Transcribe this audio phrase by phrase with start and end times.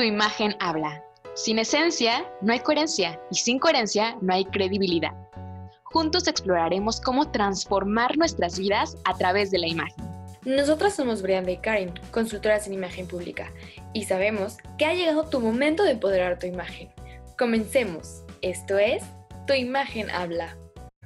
[0.00, 1.04] Tu imagen habla.
[1.34, 5.12] Sin esencia no hay coherencia y sin coherencia no hay credibilidad.
[5.82, 10.02] Juntos exploraremos cómo transformar nuestras vidas a través de la imagen.
[10.46, 13.52] Nosotras somos Brianda y Karen, consultoras en imagen pública,
[13.92, 16.88] y sabemos que ha llegado tu momento de empoderar tu imagen.
[17.36, 18.24] Comencemos.
[18.40, 19.02] Esto es
[19.46, 20.56] Tu imagen habla.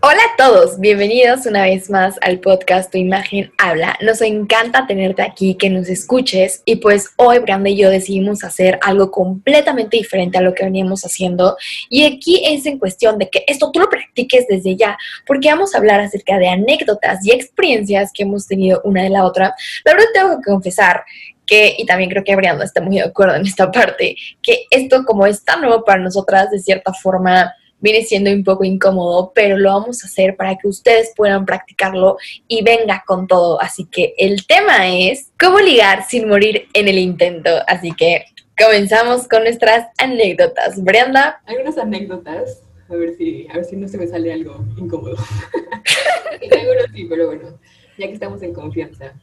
[0.06, 3.96] Hola a todos, bienvenidos una vez más al podcast Tu imagen habla.
[4.02, 8.78] Nos encanta tenerte aquí, que nos escuches y pues hoy Branda y yo decidimos hacer
[8.82, 11.56] algo completamente diferente a lo que veníamos haciendo
[11.88, 15.74] y aquí es en cuestión de que esto tú lo practiques desde ya porque vamos
[15.74, 19.54] a hablar acerca de anécdotas y experiencias que hemos tenido una de la otra.
[19.86, 21.02] La verdad tengo que confesar
[21.46, 25.02] que, y también creo que Brianda está muy de acuerdo en esta parte, que esto
[25.06, 29.56] como es tan nuevo para nosotras, de cierta forma viene siendo un poco incómodo, pero
[29.56, 32.16] lo vamos a hacer para que ustedes puedan practicarlo
[32.48, 33.60] y venga con todo.
[33.60, 37.50] Así que el tema es cómo ligar sin morir en el intento.
[37.66, 38.24] Así que
[38.58, 40.82] comenzamos con nuestras anécdotas.
[40.82, 41.42] Brenda.
[41.46, 42.62] Algunas anécdotas.
[42.88, 45.16] A ver si, a ver si no se me sale algo incómodo.
[46.40, 47.58] Seguro sí, pero bueno,
[47.98, 49.14] ya que estamos en confianza.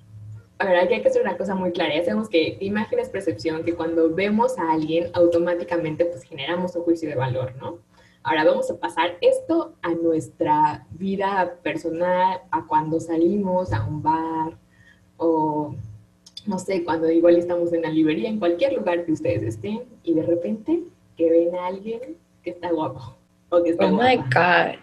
[0.58, 1.96] A ver, hay que hacer una cosa muy clara.
[1.96, 6.84] Ya sabemos que imagen es percepción, que cuando vemos a alguien, automáticamente pues generamos un
[6.84, 7.80] juicio de valor, ¿no?
[8.24, 14.58] Ahora vamos a pasar esto a nuestra vida personal, a cuando salimos a un bar
[15.18, 15.76] o
[16.46, 20.14] no sé, cuando igual estamos en la librería, en cualquier lugar que ustedes estén y
[20.14, 20.84] de repente
[21.18, 23.16] que ven a alguien que está guapo
[23.50, 24.80] o que está Oh my God.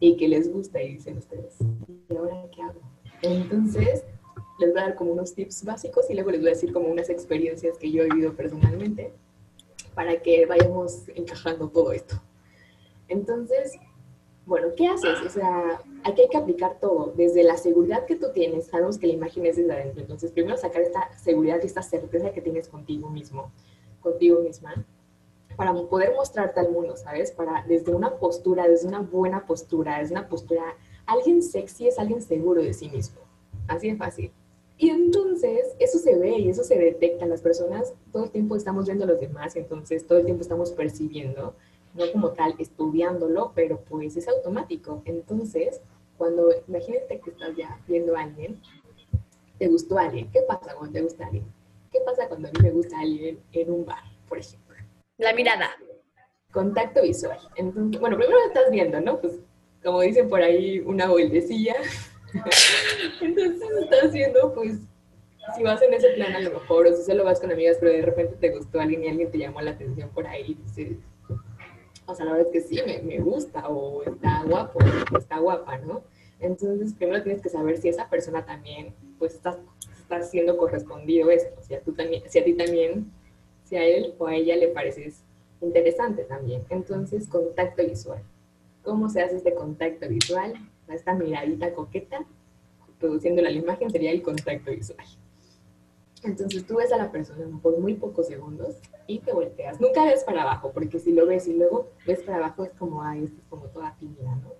[0.00, 1.56] y que les gusta y dicen ustedes,
[2.08, 2.80] ¿y ahora qué hago?
[3.22, 4.04] Entonces,
[4.58, 6.88] les voy a dar como unos tips básicos y luego les voy a decir como
[6.88, 9.12] unas experiencias que yo he vivido personalmente
[9.94, 12.20] para que vayamos encajando todo esto.
[13.08, 13.72] Entonces,
[14.46, 15.20] bueno, ¿qué haces?
[15.26, 19.06] O sea, aquí hay que aplicar todo, desde la seguridad que tú tienes, sabemos que
[19.06, 22.68] la imagen es desde adentro, entonces primero sacar esta seguridad y esta certeza que tienes
[22.68, 23.52] contigo mismo,
[24.00, 24.86] contigo misma,
[25.56, 27.32] para poder mostrarte al mundo, ¿sabes?
[27.32, 30.62] Para desde una postura, desde una buena postura, desde una postura,
[31.04, 33.20] alguien sexy es alguien seguro de sí mismo,
[33.66, 34.32] así de fácil.
[34.78, 37.26] Y entonces eso se ve y eso se detecta.
[37.26, 40.70] Las personas todo el tiempo estamos viendo a los demás, entonces todo el tiempo estamos
[40.70, 41.56] percibiendo
[41.94, 45.02] no como tal estudiándolo, pero pues es automático.
[45.04, 45.80] Entonces,
[46.16, 48.60] cuando imagínate que estás ya viendo a alguien,
[49.58, 51.44] te gustó alguien, ¿qué pasa cuando te gusta alguien?
[51.90, 54.76] ¿Qué pasa cuando a mí me gusta alguien en un bar, por ejemplo?
[55.16, 55.70] La mirada.
[56.52, 57.38] Contacto visual.
[57.56, 59.20] Entonces, bueno, primero lo estás viendo, ¿no?
[59.20, 59.40] Pues
[59.82, 61.76] como dicen por ahí, una vueltecilla.
[63.20, 64.80] Entonces estás viendo, pues,
[65.56, 67.92] si vas en ese plan a lo mejor, o si solo vas con amigas, pero
[67.92, 70.98] de repente te gustó alguien y alguien te llamó la atención por ahí y dices,
[72.08, 74.78] o sea, la verdad es que sí, me, me, gusta o está guapo,
[75.16, 76.02] está guapa, ¿no?
[76.40, 79.58] Entonces, primero tienes que saber si esa persona también, pues, está,
[80.00, 83.12] está siendo correspondido esto, si a, tú también, si a ti también,
[83.64, 85.22] si a él o a ella le pareces
[85.60, 86.64] interesante también.
[86.70, 88.22] Entonces, contacto visual.
[88.82, 90.54] ¿Cómo se hace este contacto visual?
[90.88, 92.24] Esta miradita coqueta,
[92.98, 95.04] produciendo la imagen, sería el contacto visual.
[96.24, 99.80] Entonces tú ves a la persona por muy pocos segundos y te volteas.
[99.80, 103.02] Nunca ves para abajo, porque si lo ves y luego ves para abajo es como,
[103.02, 104.52] ay, esto es como toda tímida, ¿no?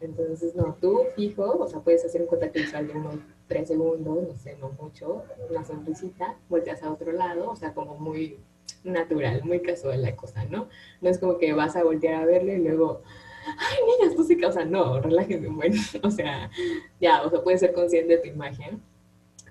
[0.00, 3.14] Entonces, no, tú fijo, o sea, puedes hacer un contacto visual de unos
[3.46, 7.96] tres segundos, no sé, no mucho, una sonrisita, volteas a otro lado, o sea, como
[7.96, 8.38] muy
[8.82, 10.68] natural, muy casual la cosa, ¿no?
[11.00, 13.02] No es como que vas a voltear a verle y luego,
[13.46, 16.50] ay, niñas, tú o sea, no, relájense, bueno, o sea,
[17.00, 18.82] ya, o sea, puedes ser consciente de tu imagen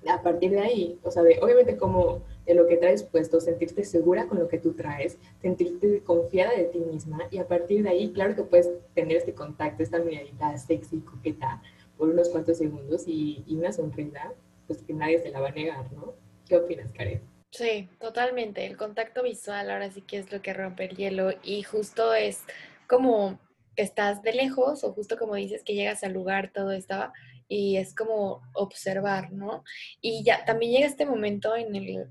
[0.07, 3.83] a partir de ahí, o sea, de, obviamente como de lo que traes puesto, sentirte
[3.83, 7.89] segura con lo que tú traes, sentirte confiada de ti misma y a partir de
[7.89, 11.61] ahí, claro que puedes tener este contacto, esta miradita sexy, coqueta,
[11.97, 14.33] por unos cuantos segundos y, una sonrisa,
[14.65, 16.15] pues que nadie se la va a negar, ¿no?
[16.47, 17.21] ¿Qué opinas, Karen?
[17.51, 18.65] Sí, totalmente.
[18.65, 22.43] El contacto visual ahora sí que es lo que rompe el hielo y justo es
[22.87, 23.39] como
[23.75, 27.13] estás de lejos o justo como dices que llegas al lugar, todo estaba
[27.51, 29.65] y es como observar, ¿no?
[29.99, 32.07] Y ya también llega este momento en el,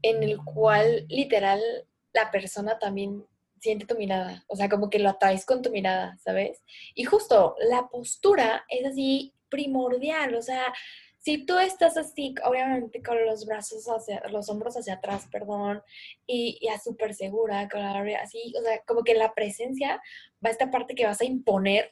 [0.00, 1.60] en el cual literal
[2.12, 3.26] la persona también
[3.60, 6.62] siente tu mirada, o sea, como que lo atraes con tu mirada, ¿sabes?
[6.94, 10.72] Y justo la postura es así primordial, o sea,
[11.18, 15.82] si tú estás así, obviamente con los brazos hacia, los hombros hacia atrás, perdón,
[16.28, 17.68] y ya súper segura,
[18.22, 20.00] así, o sea, como que la presencia
[20.44, 21.90] va a esta parte que vas a imponer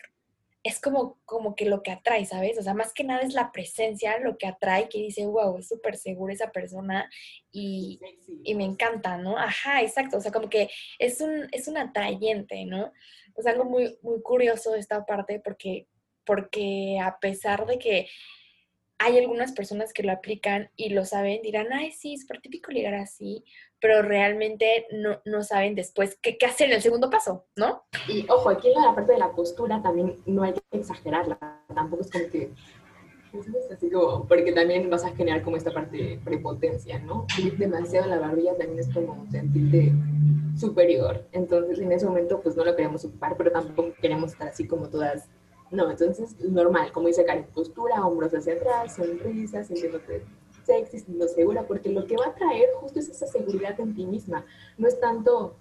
[0.64, 2.56] es como, como que lo que atrae, ¿sabes?
[2.58, 5.68] O sea, más que nada es la presencia lo que atrae, que dice, wow, es
[5.68, 7.10] súper segura esa persona
[7.50, 7.98] y,
[8.44, 9.36] y, me encanta, ¿no?
[9.36, 12.92] Ajá, exacto, o sea, como que es un, es un atrayente, ¿no?
[13.36, 15.88] Es algo muy, muy curioso esta parte porque,
[16.24, 18.08] porque a pesar de que
[19.02, 22.94] hay algunas personas que lo aplican y lo saben, dirán, ay, sí, es típico ligar
[22.94, 23.44] así,
[23.80, 27.82] pero realmente no, no saben después qué, qué, hacer en el segundo paso, ¿no?
[28.08, 31.38] Y ojo, aquí en la parte de la postura también no hay que exagerarla,
[31.74, 32.50] tampoco es como que
[33.32, 37.26] es así como, porque también vas a generar como esta parte de prepotencia, ¿no?
[37.38, 39.92] Ir demasiado la barbilla también es como sentirte
[40.56, 41.26] superior.
[41.32, 44.88] Entonces, en ese momento, pues no lo queremos ocupar, pero tampoco queremos estar así como
[44.88, 45.28] todas.
[45.72, 50.22] No, entonces, normal, como dice Karen, postura, hombros hacia atrás, sonrisa, sintiéndote
[50.64, 54.04] sexy, sintiendo segura, porque lo que va a traer justo es esa seguridad en ti
[54.04, 54.44] misma.
[54.76, 55.56] No es tanto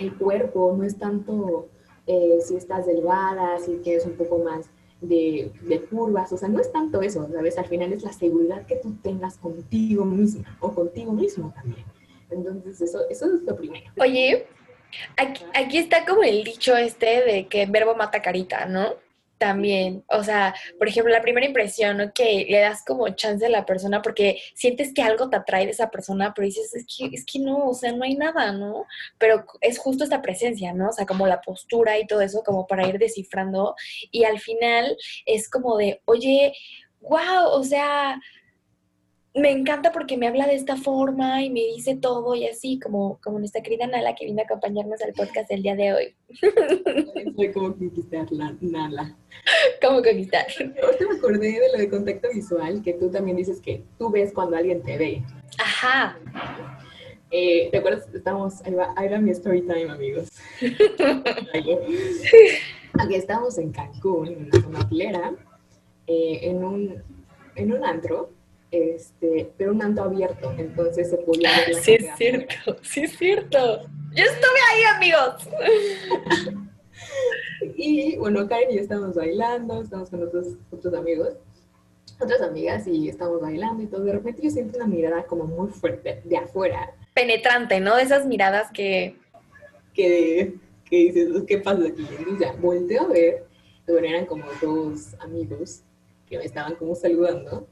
[0.00, 1.68] el cuerpo, no es tanto
[2.06, 4.70] eh, si estás delgada, si quieres un poco más
[5.02, 7.58] de, de, curvas, o sea, no es tanto eso, ¿sabes?
[7.58, 11.84] Al final es la seguridad que tú tengas contigo misma o contigo mismo también.
[12.30, 13.90] Entonces, eso, eso es lo primero.
[14.00, 14.46] Oye,
[15.18, 18.94] aquí, aquí está como el dicho este de que verbo mata carita, ¿no?
[19.42, 22.12] También, o sea, por ejemplo, la primera impresión.
[22.14, 25.72] Que le das como chance a la persona porque sientes que algo te atrae de
[25.72, 28.86] esa persona, pero dices, es que, es que no, o sea, no hay nada, ¿no?
[29.18, 30.90] Pero es justo esta presencia, ¿no?
[30.90, 33.74] O sea, como la postura y todo eso, como para ir descifrando.
[34.12, 34.96] Y al final
[35.26, 36.52] es como de, oye,
[37.00, 38.20] wow, o sea,
[39.34, 43.18] me encanta porque me habla de esta forma y me dice todo y así, como,
[43.22, 46.14] como nuestra querida Nala que vino a acompañarnos al podcast del día de hoy.
[47.36, 49.16] Soy como conquistarla, Nala.
[49.80, 50.44] ¿Cómo conquistar?
[50.60, 54.32] Ahorita me acordé de lo de contacto visual, que tú también dices que tú ves
[54.34, 55.22] cuando alguien te ve.
[55.58, 56.18] Ajá.
[57.30, 58.06] Eh, ¿Te acuerdas?
[58.12, 60.28] Estamos, ahí va, ahí va mi story time, amigos.
[62.98, 65.34] Aquí estamos en Cancún, en una zona hotelera,
[66.06, 67.02] eh, en, un,
[67.56, 68.30] en un antro,
[68.72, 73.82] este, pero un antro abierto, entonces se podía ver Sí, es cierto, sí, es cierto.
[74.14, 75.48] Yo estuve ahí, amigos.
[77.76, 81.34] y bueno, Karen y yo estamos bailando, estamos con otros, otros amigos,
[82.18, 84.04] otras amigas y estamos bailando y todo.
[84.04, 86.94] De repente yo siento una mirada como muy fuerte de afuera.
[87.14, 87.96] Penetrante, ¿no?
[87.96, 89.16] De esas miradas que...
[89.92, 90.54] Que,
[90.86, 92.06] que dices, ¿qué pasa aquí?
[92.08, 93.44] Entonces ya, volteo a ver,
[93.86, 95.82] bueno, eran como dos amigos
[96.26, 97.66] que me estaban como saludando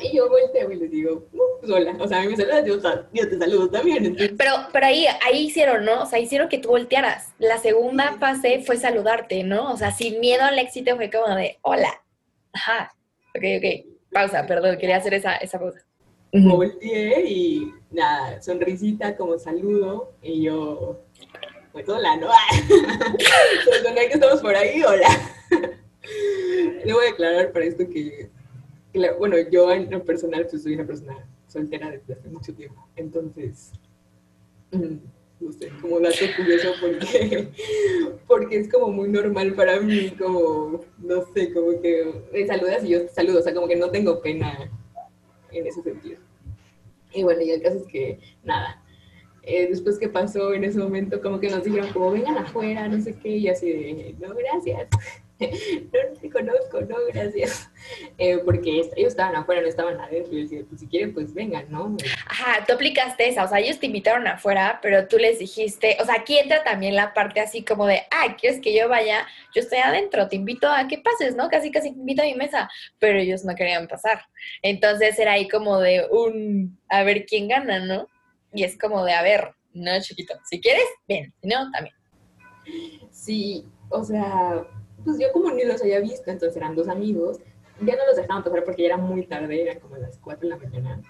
[0.00, 2.78] y yo volteo y les digo, uh, hola, o sea, a mí me saludas, yo,
[3.12, 4.16] yo te saludo también.
[4.36, 6.02] Pero, pero ahí, ahí hicieron, ¿no?
[6.02, 7.32] O sea, hicieron que tú voltearas.
[7.38, 9.72] La segunda fase fue saludarte, ¿no?
[9.72, 12.02] O sea, sin miedo al éxito fue como de, hola.
[12.52, 12.92] Ajá.
[13.36, 13.86] Ok, ok.
[14.12, 15.80] Pausa, perdón, quería hacer esa, esa pausa.
[16.32, 21.00] Volteé y nada, sonrisita como saludo y yo,
[21.72, 22.28] pues hola, ¿no?
[23.66, 25.08] Pues, que estamos por ahí, hola.
[26.84, 28.30] Debo declarar para esto que
[29.18, 33.72] bueno, yo en lo personal pues soy una persona soltera desde hace mucho tiempo, entonces,
[34.72, 34.96] mm,
[35.40, 37.48] no sé, como dato curioso porque,
[38.26, 42.88] porque es como muy normal para mí, como, no sé, como que me saludas y
[42.90, 44.70] yo te saludo, o sea, como que no tengo pena
[45.52, 46.20] en ese sentido.
[47.12, 48.82] Y bueno, y el caso es que, nada,
[49.42, 53.00] eh, después que pasó en ese momento, como que nos dijeron, como vengan afuera, no
[53.00, 54.88] sé qué, y así de, no, gracias.
[55.38, 57.70] No te conozco, no, gracias.
[58.18, 60.32] Eh, porque ellos estaban afuera, no estaban adentro.
[60.32, 61.96] Y yo decía, pues si quieren, pues vengan, ¿no?
[62.26, 66.04] Ajá, tú aplicaste esa, o sea, ellos te invitaron afuera, pero tú les dijiste, o
[66.04, 69.26] sea, aquí entra también la parte así como de, ah, ¿quieres que yo vaya?
[69.54, 71.48] Yo estoy adentro, te invito a que pases, ¿no?
[71.48, 74.22] Casi, casi te invito a mi mesa, pero ellos no querían pasar.
[74.62, 78.08] Entonces era ahí como de un, a ver quién gana, ¿no?
[78.52, 81.94] Y es como de, a ver, no, chiquito, si quieres, ven, si no, también.
[83.10, 84.66] Sí, o sea,
[85.06, 87.38] pues yo como ni los había visto, entonces eran dos amigos,
[87.80, 90.48] ya no los dejaban pasar porque ya era muy tarde, eran como las 4 de
[90.48, 91.00] la mañana.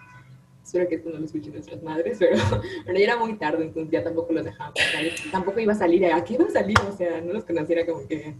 [0.63, 2.37] Espero que esto no lo escuchen nuestras madres, pero,
[2.85, 5.05] pero ya era muy tarde, entonces ya tampoco los dejaban pasar.
[5.33, 6.77] Tampoco iba a salir, ¿a qué iba a salir?
[6.87, 8.35] O sea, no los conociera como que,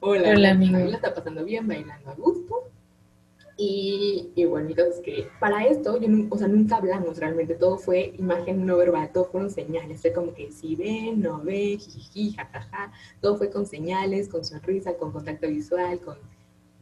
[0.00, 0.78] hola, hola amigo.
[0.78, 2.70] la está pasando bien, bailando a gusto.
[3.56, 8.64] Y, bueno, entonces que para esto, yo o sea, nunca hablamos realmente, todo fue imagen
[8.66, 13.36] no verbal, todo fueron señales, fue como que si ven, no ven, jiji, jajaja, todo
[13.36, 16.16] fue con señales, con sonrisa, con contacto visual, con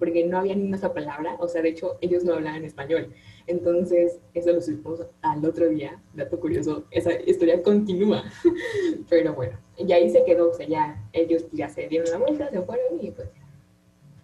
[0.01, 3.13] porque no había ni una palabra, o sea, de hecho, ellos no hablaban español.
[3.47, 8.25] Entonces, eso lo supimos al otro día, dato curioso, esa historia continúa.
[9.11, 12.51] Pero bueno, y ahí se quedó, o sea, ya ellos ya se dieron la vuelta,
[12.51, 13.29] se fueron y pues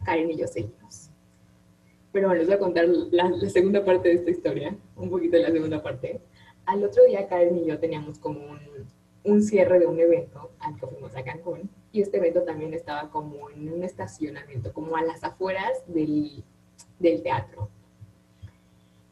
[0.05, 1.06] Karen y yo seguimos.
[2.17, 5.43] Pero bueno, les voy a contar la, segunda parte de esta historia, un poquito de
[5.43, 6.19] la segunda parte.
[6.65, 8.59] Al otro día, Karen y yo teníamos como un,
[9.25, 11.69] un cierre de un evento al que fuimos a Cancún.
[11.93, 16.43] Y este evento también estaba como en un estacionamiento, como a las afueras del,
[16.99, 17.69] del teatro.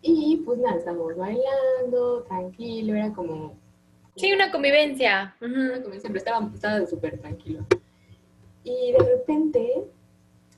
[0.00, 3.54] Y pues nada, estábamos bailando, tranquilo, era como...
[4.16, 5.36] Sí, una convivencia.
[5.42, 7.66] Una convivencia, pero estaba súper tranquilo.
[8.62, 9.84] Y de repente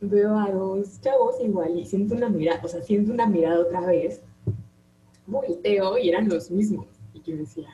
[0.00, 3.80] veo a dos chavos igual y siento una mirada, o sea, siento una mirada otra
[3.80, 4.20] vez,
[5.26, 6.86] volteo y eran los mismos.
[7.14, 7.68] Y yo decía,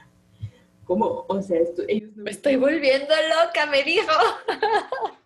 [0.85, 1.25] ¿cómo?
[1.29, 3.15] O sea, esto, ellos no Me estoy volviendo
[3.45, 4.13] loca, me dijo.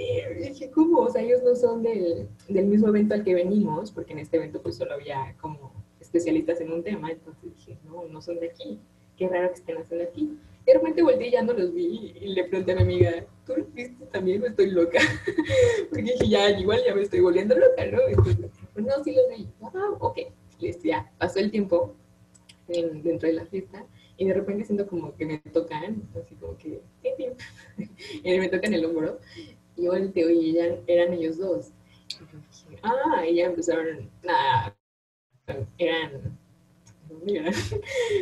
[0.00, 1.00] Eh, dije, ¿cómo?
[1.00, 4.36] O sea, ellos no son del, del mismo evento al que venimos, porque en este
[4.36, 8.46] evento pues solo había como especialistas en un tema, entonces dije, no, no son de
[8.46, 8.78] aquí,
[9.16, 10.38] qué raro que estén haciendo aquí.
[10.68, 13.56] De repente volteé y ya no los vi y le pregunté a mi amiga, ¿tú
[13.56, 14.42] los viste también?
[14.42, 14.98] Me estoy loca.
[15.88, 18.00] porque dije, ya, igual ya me estoy volviendo loca, ¿no?
[18.06, 19.48] Entonces, pues no, sí los vi.
[19.62, 20.18] Ah, ok.
[20.60, 21.94] Les, ya, pasó el tiempo
[22.68, 23.86] en- dentro de la fiesta
[24.18, 26.82] y de repente siento como que me tocan, así como que,
[28.22, 29.20] y me tocan el hombro
[29.74, 31.70] y yo volteo y ya eran ellos dos.
[32.10, 32.26] Y yo
[32.68, 34.76] dije, ah, y ya empezaron, nada,
[35.78, 36.38] eran,
[37.08, 37.54] ¿dónde eran?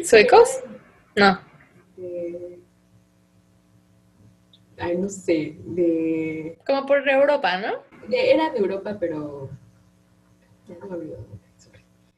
[0.04, 0.60] ¿Suecos?
[1.16, 1.40] No.
[1.96, 2.58] De-
[4.78, 7.78] ay, no sé, de, Como por Europa, ¿no?
[8.08, 9.48] de- era de Europa, pero
[10.68, 11.18] ya no me olvido.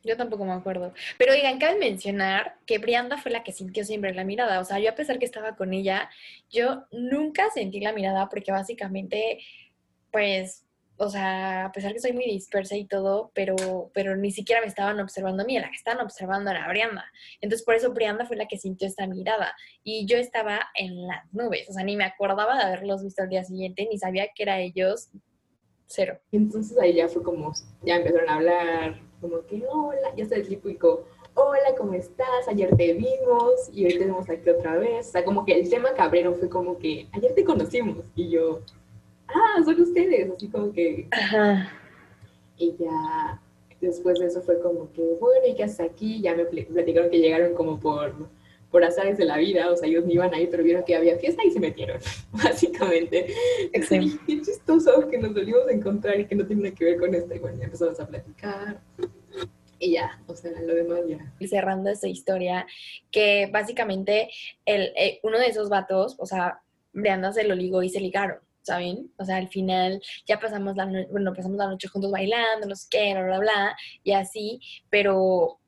[0.05, 0.95] Yo tampoco me acuerdo.
[1.19, 4.61] Pero oigan, cabe mencionar que Brianda fue la que sintió siempre la mirada.
[4.61, 6.09] O sea, yo a pesar que estaba con ella,
[6.51, 9.41] yo nunca sentí la mirada porque básicamente,
[10.11, 10.65] pues,
[11.01, 13.55] o sea, a pesar que soy muy dispersa y todo, pero,
[13.95, 17.05] pero ni siquiera me estaban observando a mí, la que estaban observando era Brianda.
[17.41, 19.55] Entonces, por eso Brianda fue la que sintió esta mirada.
[19.85, 23.29] Y yo estaba en las nubes, o sea, ni me acordaba de haberlos visto al
[23.29, 25.09] día siguiente, ni sabía que era ellos.
[25.87, 26.19] Cero.
[26.33, 27.53] Entonces ahí ya fue como,
[27.83, 32.49] ya empezaron a hablar, como que hola, ya sabes, típico, hola, ¿cómo estás?
[32.49, 35.09] Ayer te vimos y hoy te vemos aquí otra vez.
[35.09, 38.61] O sea, como que el tema cabrero fue como que, ayer te conocimos y yo,
[39.29, 41.71] ah, son ustedes, así como que, Ajá.
[42.57, 43.41] y ya
[43.81, 46.21] después de eso fue como que, bueno, ¿y qué haces aquí?
[46.21, 48.13] Ya me pl- platicaron que llegaron como por,
[48.71, 50.97] por azares de la vida, o sea, ellos no iban a ir, pero vieron que
[50.97, 51.99] había fiesta y se metieron,
[52.33, 53.27] básicamente.
[53.73, 56.99] Dije, qué chistoso que nos volvimos a encontrar y que no tiene nada que ver
[56.99, 57.35] con esto.
[57.35, 58.81] Y bueno, ya empezamos a platicar.
[59.81, 61.33] Y ya, o sea, lo demás ya.
[61.39, 62.67] y cerrando esta historia,
[63.13, 64.29] que básicamente
[64.67, 66.61] el, eh, uno de esos vatos, o sea,
[66.93, 69.11] Brianda se lo ligó y se ligaron, ¿saben?
[69.19, 72.77] O sea, al final ya pasamos la, no- bueno, pasamos la noche juntos bailando, no
[72.77, 74.61] sé qué, bla, bla, bla, y así,
[74.91, 75.59] pero,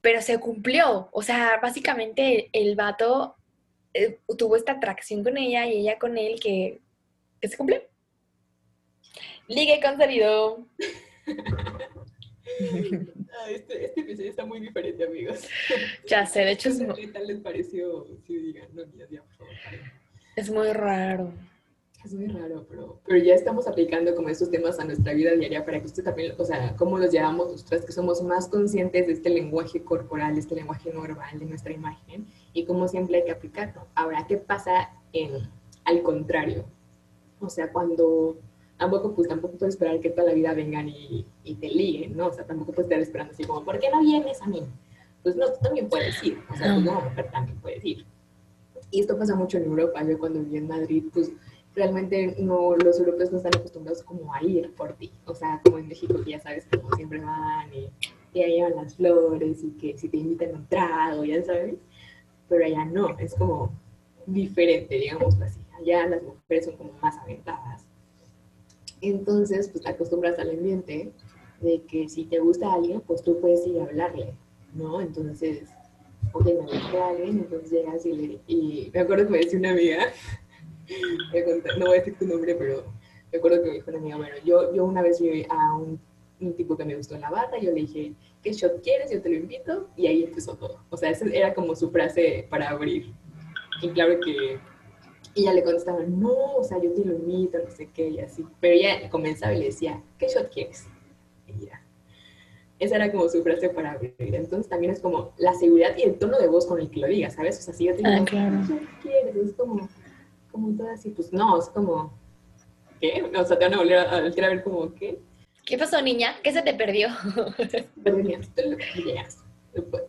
[0.00, 1.08] pero se cumplió.
[1.12, 3.36] O sea, básicamente el vato
[3.94, 6.80] eh, tuvo esta atracción con ella y ella con él que,
[7.40, 7.80] que se cumplió.
[9.48, 10.66] Ligue concedido.
[13.34, 15.46] Ah, este, este episodio está muy diferente, amigos.
[16.06, 18.06] ya sé, de hecho es, ¿Qué tal les pareció?
[18.26, 19.80] Si digan, no, ya, ya, por favor, paren.
[20.36, 21.32] es muy raro.
[22.04, 25.64] Es muy raro, pero, pero ya estamos aplicando como estos temas a nuestra vida diaria
[25.64, 29.12] para que usted también, o sea, cómo los llevamos nosotras, que somos más conscientes de
[29.12, 33.30] este lenguaje corporal, de este lenguaje normal de nuestra imagen y cómo siempre hay que
[33.30, 33.86] aplicarlo.
[33.94, 35.48] Ahora, ¿qué pasa en,
[35.84, 36.64] al contrario?
[37.40, 38.36] O sea, cuando
[38.78, 42.26] tampoco, pues tampoco puedes esperar que toda la vida vengan y, y te liguen, ¿no?
[42.26, 44.64] O sea, tampoco puedes estar esperando así como, ¿por qué no vienes a mí?
[45.22, 48.04] Pues no, tú también puedes ir, o sea, tú como mujer también puedes ir.
[48.90, 50.04] Y esto pasa mucho en Europa.
[50.04, 51.32] Yo cuando viví en Madrid, pues
[51.74, 55.12] realmente no, los europeos no están acostumbrados como a ir por ti.
[55.26, 57.90] O sea, como en México, que ya sabes, como siempre van y,
[58.34, 61.76] y ahí llevan las flores y que si te invitan a un trago, ya sabes.
[62.48, 63.72] Pero allá no, es como
[64.26, 65.60] diferente, digamos así.
[65.78, 67.84] Allá las mujeres son como más aventadas.
[69.00, 71.12] Entonces, pues te acostumbras al ambiente
[71.60, 74.34] de que si te gusta alguien, pues tú puedes ir a hablarle,
[74.74, 75.00] ¿no?
[75.00, 75.68] Entonces,
[76.32, 78.40] oye, me gusta alguien, entonces llegas y le...
[78.46, 80.41] Y me acuerdo que me decía una amiga, a
[81.78, 82.84] no voy a decir tu nombre, pero
[83.30, 86.00] me acuerdo que me dijo una amiga, bueno, yo, yo una vez vi a un,
[86.40, 89.10] un tipo que me gustó en la barra, yo le dije, ¿qué shot quieres?
[89.10, 90.80] Yo te lo invito, y ahí empezó todo.
[90.90, 93.12] O sea, esa era como su frase para abrir.
[93.80, 94.58] Y claro que
[95.34, 98.20] y ella le contestaba, no, o sea, yo te lo invito, no sé qué, y
[98.20, 98.44] así.
[98.60, 100.86] Pero ella comenzaba y le decía, ¿qué shot quieres?
[101.46, 101.82] Y ya.
[102.78, 104.14] Esa era como su frase para abrir.
[104.18, 107.06] Entonces también es como la seguridad y el tono de voz con el que lo
[107.06, 107.58] digas, ¿sabes?
[107.60, 108.58] O sea, si yo te digo, Ah, claro.
[108.66, 109.36] ¿qué shot quieres?
[109.36, 109.88] Es como,
[110.52, 112.12] como todo así, pues no, es como,
[113.00, 113.30] ¿qué?
[113.36, 115.18] O sea, te van a volver a, a a ver como, ¿qué?
[115.64, 116.34] ¿Qué pasó, niña?
[116.42, 117.08] ¿Qué se te perdió?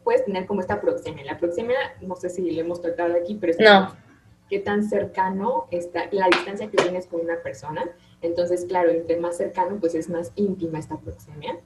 [0.03, 1.23] Puedes tener como esta proxemia.
[1.23, 3.95] La proxemia, no sé si le hemos tratado aquí, pero es No.
[4.49, 7.83] qué tan cercano está la distancia que tienes con una persona.
[8.21, 11.59] Entonces, claro, entre más cercano, pues es más íntima esta proxemia.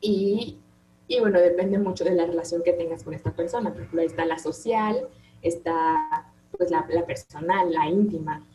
[0.00, 0.58] Y,
[1.06, 3.70] y bueno, depende mucho de la relación que tengas con esta persona.
[3.70, 5.08] Por ejemplo, ahí está la social,
[5.40, 6.27] está
[6.58, 8.46] pues la, la personal, la íntima.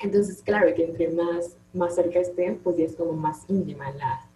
[0.00, 4.28] Entonces, claro, que entre más, más cerca estén, pues ya es como más íntima la,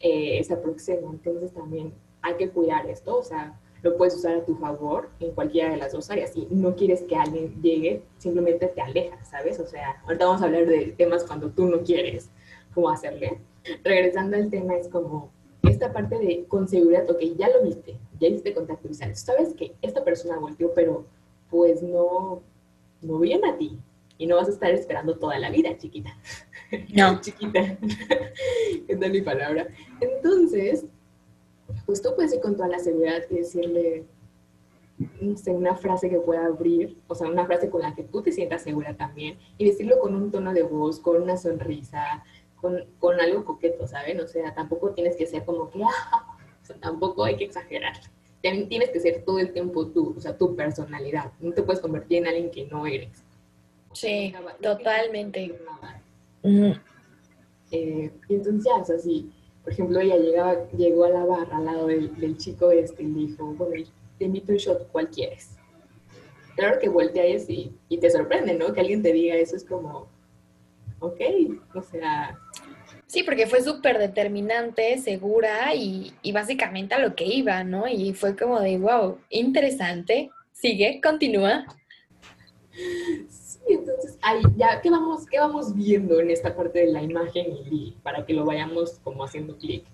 [0.00, 1.10] eh, esa proxemia.
[1.10, 1.92] Entonces también
[2.22, 5.76] hay que cuidar esto, o sea, lo puedes usar a tu favor en cualquiera de
[5.76, 6.32] las dos áreas.
[6.32, 9.58] Si no quieres que alguien llegue, simplemente te alejas, ¿sabes?
[9.58, 12.30] O sea, ahorita vamos a hablar de temas cuando tú no quieres,
[12.74, 13.40] cómo hacerle.
[13.82, 15.30] Regresando al tema, es como
[15.62, 19.74] esta parte de con seguridad, ok, ya lo viste, ya hiciste contacto visual, sabes que
[19.82, 21.04] esta persona volteó, pero
[21.50, 22.42] pues no,
[23.02, 23.78] viene a ti
[24.18, 26.16] y no vas a estar esperando toda la vida, chiquita.
[26.94, 27.20] No.
[27.20, 27.76] chiquita.
[28.86, 29.68] ¿Qué tal mi palabra?
[30.00, 30.86] Entonces,
[31.84, 34.06] pues tú puedes ir con toda la seguridad y decirle,
[35.20, 38.22] no sé, una frase que pueda abrir, o sea, una frase con la que tú
[38.22, 42.24] te sientas segura también, y decirlo con un tono de voz, con una sonrisa,
[42.56, 44.20] con, con algo coqueto, ¿saben?
[44.20, 47.94] O sea, tampoco tienes que ser como que, ah, o sea, tampoco hay que exagerar.
[48.42, 51.32] También tienes que ser todo el tiempo tú, o sea, tu personalidad.
[51.40, 53.22] No te puedes convertir en alguien que no eres.
[53.92, 55.58] Sí, totalmente.
[57.70, 59.30] Eh, y entonces ya, o sea, si,
[59.62, 63.06] por ejemplo, ella llegaba, llegó a la barra al lado del, del chico este y
[63.06, 63.84] le dijo, bueno,
[64.18, 65.56] te invito un shot, ¿cuál quieres?
[66.56, 68.72] Claro que volteas y, y te sorprende, ¿no?
[68.72, 70.08] Que alguien te diga eso es como,
[70.98, 71.20] ok,
[71.74, 72.38] o sea...
[73.12, 77.86] Sí, porque fue súper determinante, segura y, básicamente a lo que iba, ¿no?
[77.86, 80.30] Y fue como de, wow, interesante.
[80.50, 81.66] Sigue, continúa.
[83.28, 87.48] Sí, entonces, ahí ya, ¿qué vamos, ¿qué vamos viendo en esta parte de la imagen
[87.70, 89.84] y para que lo vayamos como haciendo clic?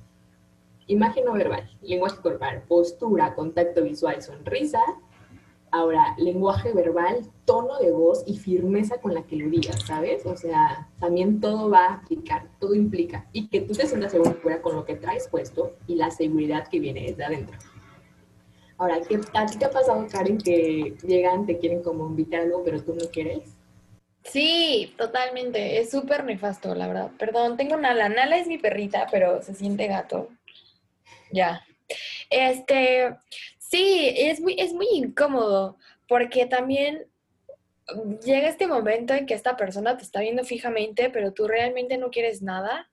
[0.87, 4.81] Imagen no verbal, lenguaje corporal, postura, contacto visual, sonrisa,
[5.71, 10.25] Ahora, lenguaje verbal, tono de voz y firmeza con la que lo digas, ¿sabes?
[10.25, 13.27] O sea, también todo va a aplicar, todo implica.
[13.33, 16.81] Y que tú te sientas segura con lo que traes puesto y la seguridad que
[16.81, 17.59] viene desde adentro.
[18.79, 22.63] Ahora, ¿qué, ¿a ti te ha pasado, Karen, que llegan, te quieren como invitar algo,
[22.65, 23.59] pero tú no quieres?
[24.25, 25.81] Sí, totalmente.
[25.81, 27.11] Es súper nefasto, la verdad.
[27.19, 28.09] Perdón, tengo Nala.
[28.09, 30.29] Nala es mi perrita, pero se siente gato.
[31.33, 31.65] Ya.
[32.31, 33.17] Este,
[33.71, 35.77] Sí, es muy, es muy incómodo
[36.09, 37.07] porque también
[38.25, 42.09] llega este momento en que esta persona te está viendo fijamente, pero tú realmente no
[42.09, 42.91] quieres nada.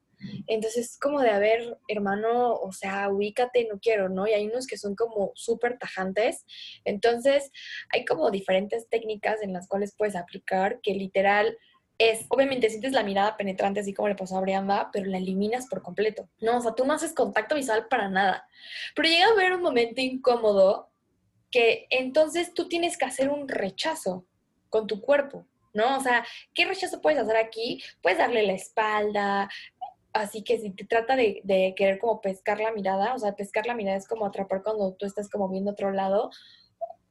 [0.47, 4.27] Entonces es como de, a ver, hermano, o sea, ubícate, no quiero, ¿no?
[4.27, 6.45] Y hay unos que son como súper tajantes.
[6.83, 7.51] Entonces
[7.93, 11.57] hay como diferentes técnicas en las cuales puedes aplicar que literal
[11.97, 15.67] es, obviamente sientes la mirada penetrante así como le pasó a Brianda, pero la eliminas
[15.67, 16.29] por completo.
[16.41, 18.47] No, o sea, tú no haces contacto visual para nada.
[18.95, 20.89] Pero llega a haber un momento incómodo
[21.51, 24.25] que entonces tú tienes que hacer un rechazo
[24.69, 25.97] con tu cuerpo, ¿no?
[25.97, 27.81] O sea, ¿qué rechazo puedes hacer aquí?
[28.01, 29.49] Puedes darle la espalda,
[30.11, 33.67] así que si te trata de, de querer como pescar la mirada, o sea, pescar
[33.67, 36.29] la mirada es como atrapar cuando tú estás como viendo otro lado,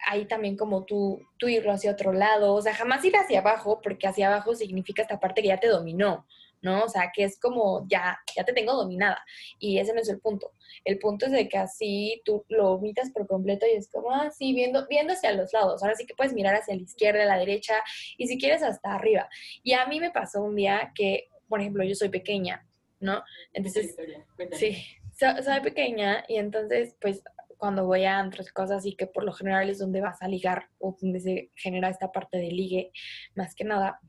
[0.07, 3.81] ahí también como tú, tú irlo hacia otro lado, o sea, jamás ir hacia abajo,
[3.83, 6.27] porque hacia abajo significa esta parte que ya te dominó,
[6.62, 6.85] ¿no?
[6.85, 9.23] O sea, que es como ya, ya te tengo dominada.
[9.59, 10.53] Y ese no es el punto.
[10.85, 14.51] El punto es de que así tú lo omitas por completo y es como así,
[14.51, 15.83] ah, viendo, viendo hacia los lados.
[15.83, 17.75] Ahora sí que puedes mirar hacia la izquierda, a la derecha
[18.17, 19.29] y si quieres hasta arriba.
[19.62, 22.67] Y a mí me pasó un día que, por ejemplo, yo soy pequeña,
[23.01, 23.23] ¿no?
[23.53, 23.95] Entonces,
[24.53, 27.23] sí, soy pequeña y entonces, pues
[27.64, 30.68] cuando voy a otras cosas y que por lo general es donde vas a ligar
[30.79, 32.92] o donde se genera esta parte de ligue,
[33.35, 34.00] más que nada,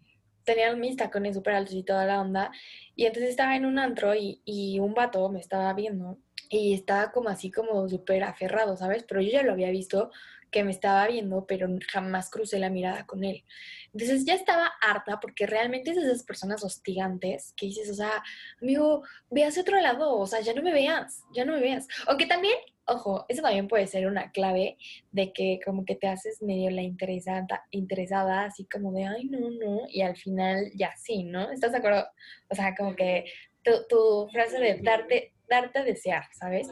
[0.43, 2.51] tenían mis tacones súper altos y toda la onda.
[2.97, 6.17] Y entonces estaba en un antro y, y un vato me estaba viendo
[6.49, 9.05] y estaba como así como súper aferrado, ¿sabes?
[9.07, 10.11] Pero yo ya lo había visto
[10.51, 13.45] que me estaba viendo, pero jamás crucé la mirada con él.
[13.93, 18.21] Entonces ya estaba harta porque realmente es de esas personas hostigantes que dices, o sea,
[18.61, 21.87] amigo, ve hacia otro lado, o sea, ya no me veas, ya no me veas.
[22.05, 24.77] Aunque también, ojo, eso también puede ser una clave
[25.11, 29.49] de que como que te haces medio la interesada, interesada así como de, ay, no,
[29.49, 31.51] no, y al final ya sí, ¿no?
[31.51, 32.05] ¿Estás de acuerdo?
[32.49, 33.25] O sea, como que
[33.63, 36.67] tu, tu frase de darte, darte a desear, ¿sabes?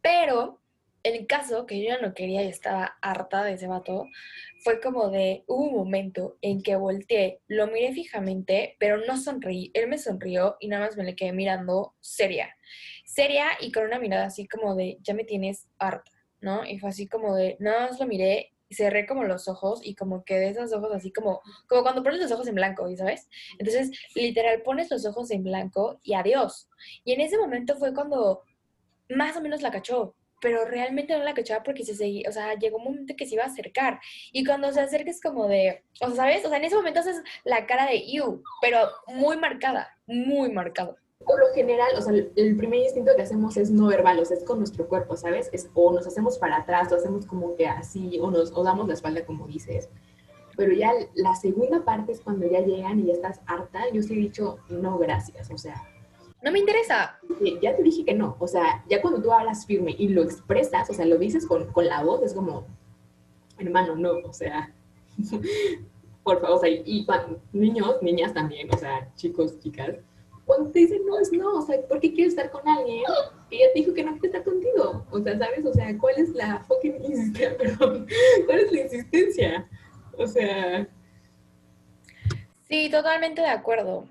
[0.00, 0.60] Pero
[1.02, 4.06] en el caso que yo ya no quería y estaba harta de ese vato,
[4.62, 9.70] fue como de, hubo un momento en que volteé, lo miré fijamente, pero no sonreí.
[9.74, 12.54] Él me sonrió y nada más me le quedé mirando seria.
[13.04, 16.64] Seria y con una mirada así como de, ya me tienes harta, ¿no?
[16.64, 20.24] Y fue así como de, nada más lo miré cerré como los ojos y como
[20.24, 23.28] que de esos ojos así como, como cuando pones los ojos en blanco, ¿sabes?
[23.58, 26.68] Entonces, literal, pones los ojos en blanco y adiós.
[27.04, 28.42] Y en ese momento fue cuando
[29.08, 32.54] más o menos la cachó pero realmente no la cachaba porque se seguía, o sea,
[32.54, 34.00] llegó un momento que se iba a acercar.
[34.32, 36.44] Y cuando se acerca es como de, o sea, ¿sabes?
[36.44, 40.96] O sea, en ese momento haces la cara de you, pero muy marcada, muy marcado.
[41.24, 44.36] Por lo general, o sea, el primer instinto que hacemos es no verbal, o sea,
[44.36, 45.48] es con nuestro cuerpo, ¿sabes?
[45.52, 48.88] Es, o nos hacemos para atrás, o hacemos como que así, o nos o damos
[48.88, 49.88] la espalda, como dices.
[50.56, 53.84] Pero ya la segunda parte es cuando ya llegan y ya estás harta.
[53.92, 55.80] Yo sí he dicho, no, gracias, o sea,
[56.42, 57.18] no me interesa.
[57.60, 58.36] Ya te dije que no.
[58.38, 61.68] O sea, ya cuando tú hablas firme y lo expresas, o sea, lo dices con,
[61.76, 62.66] la voz, es como,
[63.58, 64.74] hermano, no, o sea,
[66.24, 67.06] por favor, o sea, y,
[67.52, 69.96] niños, niñas también, o sea, chicos, chicas,
[70.44, 73.04] cuando te dicen no es no, o sea, ¿por qué quieres estar con alguien
[73.48, 75.06] que ya te dijo que no quiere estar contigo?
[75.10, 75.64] O sea, ¿sabes?
[75.64, 77.56] O sea, ¿cuál es la fucking insistencia?
[77.58, 78.06] Perdón,
[78.46, 79.68] ¿cuál es la insistencia?
[80.18, 80.88] O sea...
[82.68, 84.06] Sí, totalmente de acuerdo.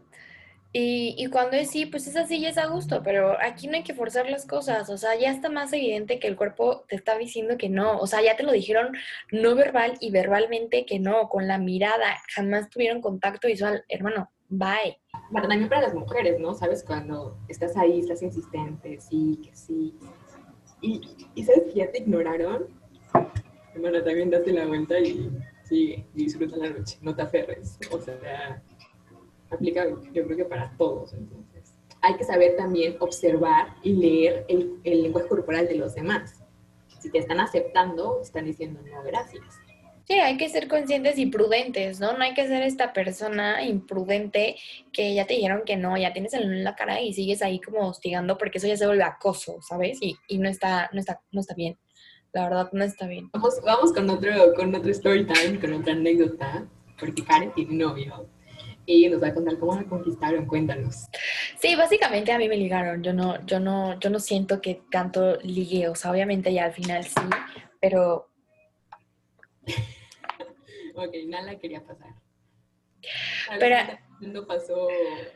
[0.73, 3.75] Y, y, cuando es sí, pues es así y es a gusto, pero aquí no
[3.75, 6.95] hay que forzar las cosas, o sea, ya está más evidente que el cuerpo te
[6.95, 8.93] está diciendo que no, o sea, ya te lo dijeron
[9.33, 14.97] no verbal y verbalmente que no, con la mirada, jamás tuvieron contacto visual, hermano, bye.
[15.29, 16.53] Bueno, también para las mujeres, ¿no?
[16.53, 19.93] Sabes, cuando estás ahí, estás insistente, sí, que sí,
[20.79, 21.01] y,
[21.35, 22.67] y sabes que ya te ignoraron,
[23.75, 25.29] hermano, también date la vuelta y
[25.65, 28.61] sigue, y disfruta la noche, no te aferres, o sea
[29.51, 31.13] aplica yo creo que para todos.
[31.13, 36.41] Entonces, hay que saber también observar y leer el, el lenguaje corporal de los demás.
[36.99, 39.43] Si te están aceptando, están diciendo no, gracias.
[40.07, 42.17] Sí, hay que ser conscientes y prudentes, ¿no?
[42.17, 44.55] No hay que ser esta persona imprudente
[44.91, 47.87] que ya te dijeron que no, ya tienes en la cara y sigues ahí como
[47.87, 49.99] hostigando porque eso ya se vuelve acoso, ¿sabes?
[50.01, 51.77] Y, y no, está, no, está, no está bien.
[52.33, 53.29] La verdad, no está bien.
[53.31, 56.65] Vamos, vamos con, otro, con otro story time, con otra anécdota,
[56.99, 58.27] porque Karen tiene novio
[58.85, 61.07] y nos va a contar cómo la conquistaron, cuéntanos.
[61.59, 65.37] Sí, básicamente a mí me ligaron, yo no, yo no, yo no siento que tanto
[65.41, 67.21] ligue, o sea, obviamente ya al final sí,
[67.79, 68.29] pero...
[70.95, 72.13] ok, nada quería pasar.
[73.59, 73.75] Pero...
[74.21, 74.87] No pasó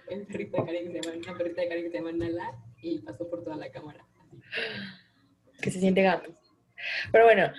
[0.10, 2.64] el perrito de Karen que se llama, una perrita de Karen que se llama Nala
[2.82, 4.06] y pasó por toda la cámara.
[5.60, 6.38] Que se siente gato.
[7.12, 7.52] Pero bueno,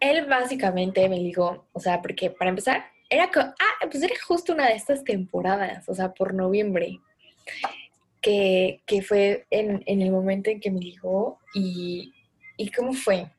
[0.00, 4.66] él básicamente me ligó, o sea, porque para empezar, era, ah, pues era justo una
[4.66, 6.98] de estas temporadas, o sea, por noviembre,
[8.20, 12.12] que, que fue en, en, el momento en que me dijo y,
[12.56, 13.30] y cómo fue.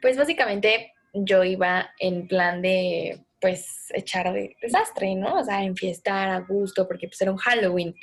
[0.00, 5.40] Pues básicamente yo iba en plan de, pues, echar de desastre, ¿no?
[5.40, 7.94] O sea, enfiestar a gusto, porque pues era un Halloween.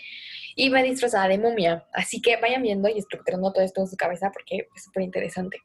[0.56, 4.32] Iba disfrazada de momia, así que vayan viendo y estructurando todo esto en su cabeza
[4.32, 5.60] porque es súper interesante.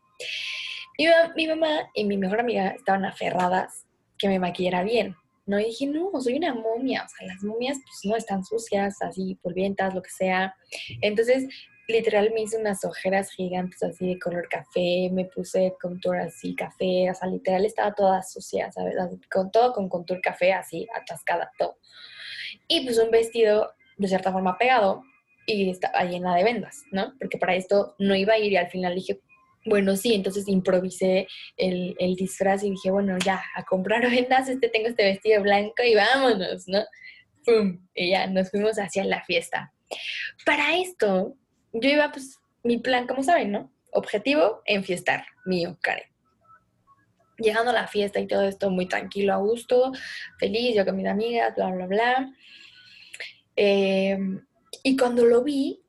[1.37, 3.88] Mi mamá y mi mejor amiga estaban aferradas
[4.18, 5.57] que me maquillara bien, ¿no?
[5.57, 9.94] Dije, no, soy una momia, o sea, las momias pues no están sucias, así, polvientas,
[9.94, 10.54] lo que sea.
[11.00, 11.48] Entonces,
[11.88, 17.11] literal me hice unas ojeras gigantes así de color café, me puse contour así café,
[17.11, 18.94] o sea, literal estaba toda sucia, ¿sabes?
[19.31, 21.78] Con todo con contour café así, atascada, todo.
[22.68, 25.02] Y pues un vestido de cierta forma pegado
[25.46, 27.14] y estaba llena de vendas, ¿no?
[27.18, 29.20] Porque para esto no iba a ir y al final dije,
[29.68, 31.26] bueno, sí, entonces improvisé
[31.57, 35.83] el, el, disfraz y dije, bueno, ya, a comprar vendas, este tengo este vestido blanco
[35.85, 36.85] y vámonos, ¿no?
[37.44, 37.87] ¡Pum!
[37.94, 39.72] Y ya nos fuimos hacia la fiesta.
[40.44, 41.35] Para esto,
[41.72, 43.72] yo iba, pues, mi plan, como saben, ¿no?
[43.92, 46.04] Objetivo, enfiestar, mío, Karen.
[47.38, 49.92] Llegando a la fiesta y todo esto muy tranquilo, a gusto,
[50.38, 52.35] feliz, yo con mis amigas, bla, bla, bla.
[53.54, 54.18] Eh,
[54.83, 55.81] y cuando lo vi,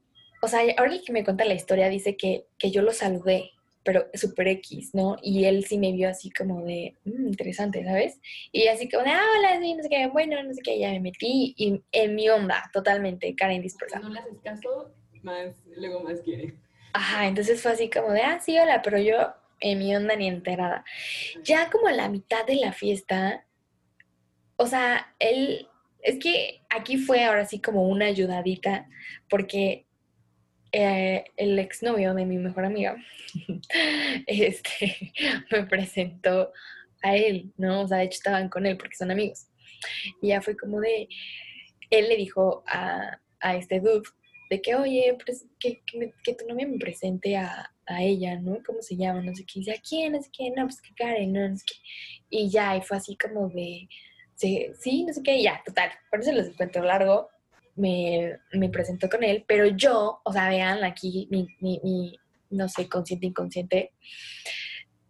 [0.42, 3.52] o sea, ahora que me cuenta la historia, dice que, que yo lo saludé
[3.89, 5.17] pero super X, ¿no?
[5.19, 8.21] Y él sí me vio así como de, mmm, interesante, ¿sabes?
[8.52, 10.91] Y así como de, ah, hola, sí, no sé qué, bueno, no sé qué, ya
[10.91, 13.97] me metí y en mi onda, totalmente, cara indispersa.
[13.97, 16.54] No le haces caso, más, luego más quiere.
[16.93, 20.28] Ajá, entonces fue así como de, ah, sí, hola, pero yo en mi onda ni
[20.28, 20.86] enterada.
[21.43, 23.47] Ya como a la mitad de la fiesta,
[24.56, 25.67] o sea, él,
[26.04, 28.88] es que aquí fue ahora sí como una ayudadita,
[29.32, 29.88] porque
[30.71, 32.95] eh, el exnovio de mi mejor amiga
[34.27, 35.13] este,
[35.51, 36.51] me presentó
[37.01, 37.82] a él, ¿no?
[37.82, 39.47] O sea, de hecho estaban con él porque son amigos.
[40.21, 41.08] Y ya fue como de,
[41.89, 44.10] él le dijo a, a este dude
[44.49, 45.17] de que, oye,
[45.60, 48.58] que, que, tu novia me presente a, a, ella, ¿no?
[48.65, 49.21] ¿Cómo se llama?
[49.21, 49.60] No sé qué.
[49.60, 50.13] Dice, ¿a quién?
[50.13, 50.49] No sé qué.
[50.49, 51.79] No, pues que Karen, no, no sé qué.
[52.29, 53.88] Y ya, y fue así como de,
[54.36, 55.36] sí, no sé qué.
[55.38, 55.91] Y ya, total.
[56.10, 57.29] Por eso les cuento largo
[57.80, 62.68] me, me, presentó con él, pero yo, o sea, vean aquí mi, mi, mi no
[62.68, 63.94] sé, consciente, inconsciente,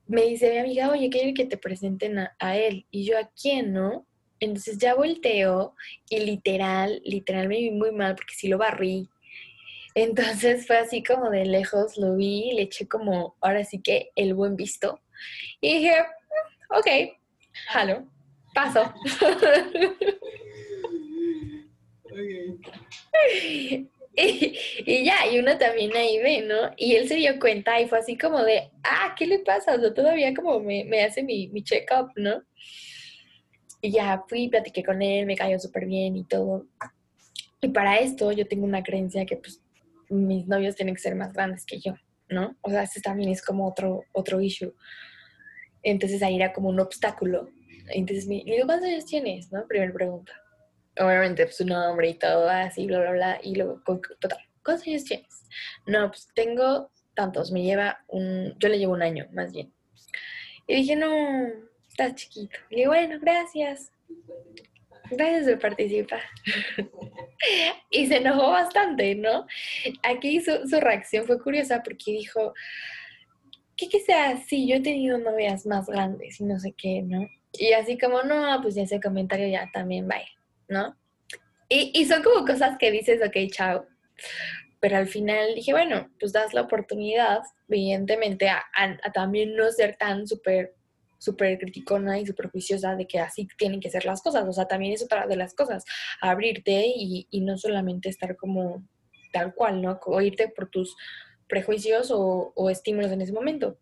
[0.08, 2.86] me dice mi amiga, oye, quiero que te presenten a, él.
[2.90, 4.06] Y yo, ¿a quién, no?
[4.40, 5.76] Entonces ya volteo
[6.10, 9.10] y literal, literal me vi muy mal porque sí lo barrí.
[9.94, 14.34] Entonces fue así como de lejos, lo vi, le eché como, ahora sí que el
[14.34, 15.00] buen visto.
[15.62, 15.94] Y dije,
[16.70, 16.88] ok,
[17.68, 18.08] jalo,
[18.54, 18.94] paso.
[24.86, 26.74] Y, ya, y uno también ahí ve, ¿no?
[26.76, 29.76] Y él se dio cuenta y fue así como de, ah, ¿qué le pasa?
[29.76, 32.44] O sea, todavía como me, me hace mi, mi check-up, ¿no?
[33.82, 36.68] Y ya fui, platiqué con él, me cayó súper bien y todo.
[37.62, 39.62] Y para esto yo tengo una creencia que pues
[40.10, 41.94] mis novios tienen que ser más grandes que yo,
[42.30, 42.58] ¿no?
[42.62, 44.74] O sea, este también es como otro, otro issue.
[45.82, 47.50] Entonces ahí era como un obstáculo.
[47.88, 49.52] Entonces me digo, ¿cuántos años tienes?
[49.52, 49.66] ¿No?
[49.66, 50.34] Primera pregunta
[51.00, 53.40] obviamente, pues su nombre y todo así, bla, bla, bla.
[53.44, 53.82] Y luego,
[54.20, 55.48] total, ¿cuántos años tienes?
[55.86, 59.74] No, pues tengo tantos, me lleva un, yo le llevo un año, más bien.
[60.68, 61.48] Y dije, no,
[61.88, 62.58] estás chiquito.
[62.70, 63.92] Y dije, bueno, gracias.
[65.12, 66.22] Gracias por participar.
[67.92, 69.48] y se enojó bastante, ¿no?
[70.04, 72.54] Aquí su, su reacción fue curiosa porque dijo,
[73.76, 74.68] ¿qué que sea así?
[74.68, 77.28] Yo he tenido novias más grandes y no sé qué, ¿no?
[77.54, 80.28] Y así como, no, pues ese comentario ya también, bye,
[80.70, 80.98] ¿no?
[81.68, 83.86] Y, y son como cosas que dices, ok, chao.
[84.80, 89.96] Pero al final dije, bueno, pues das la oportunidad, evidentemente, a, a, también no ser
[89.98, 90.76] tan súper
[91.22, 94.48] súper criticona y súper juiciosa de que así tienen que ser las cosas.
[94.48, 95.84] O sea, también es otra de las cosas,
[96.22, 98.88] abrirte y, y no solamente estar como
[99.34, 100.00] tal cual, ¿no?
[100.06, 100.96] O irte por tus
[101.50, 103.78] prejuicios o, o estímulos en ese momento.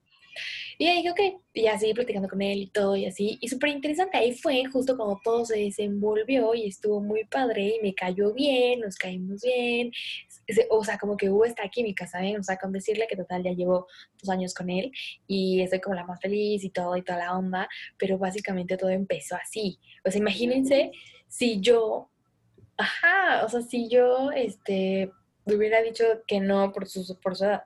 [0.78, 3.38] Y ahí dije, ok, y así platicando con él y todo y así.
[3.41, 7.80] Y súper interesante, ahí fue justo cuando todo se desenvolvió y estuvo muy padre y
[7.82, 9.91] me cayó bien, nos caímos bien.
[10.69, 12.39] O sea, como que hubo esta química, ¿saben?
[12.39, 13.88] O sea, con decirle que total ya llevo
[14.21, 14.91] dos años con él
[15.28, 18.89] y estoy como la más feliz y todo y toda la onda, pero básicamente todo
[18.89, 19.80] empezó así.
[20.06, 20.91] O sea, imagínense
[21.28, 22.10] si yo,
[22.78, 25.12] ajá, o sea, si yo, este,
[25.45, 27.63] me hubiera dicho que no por su, por su edad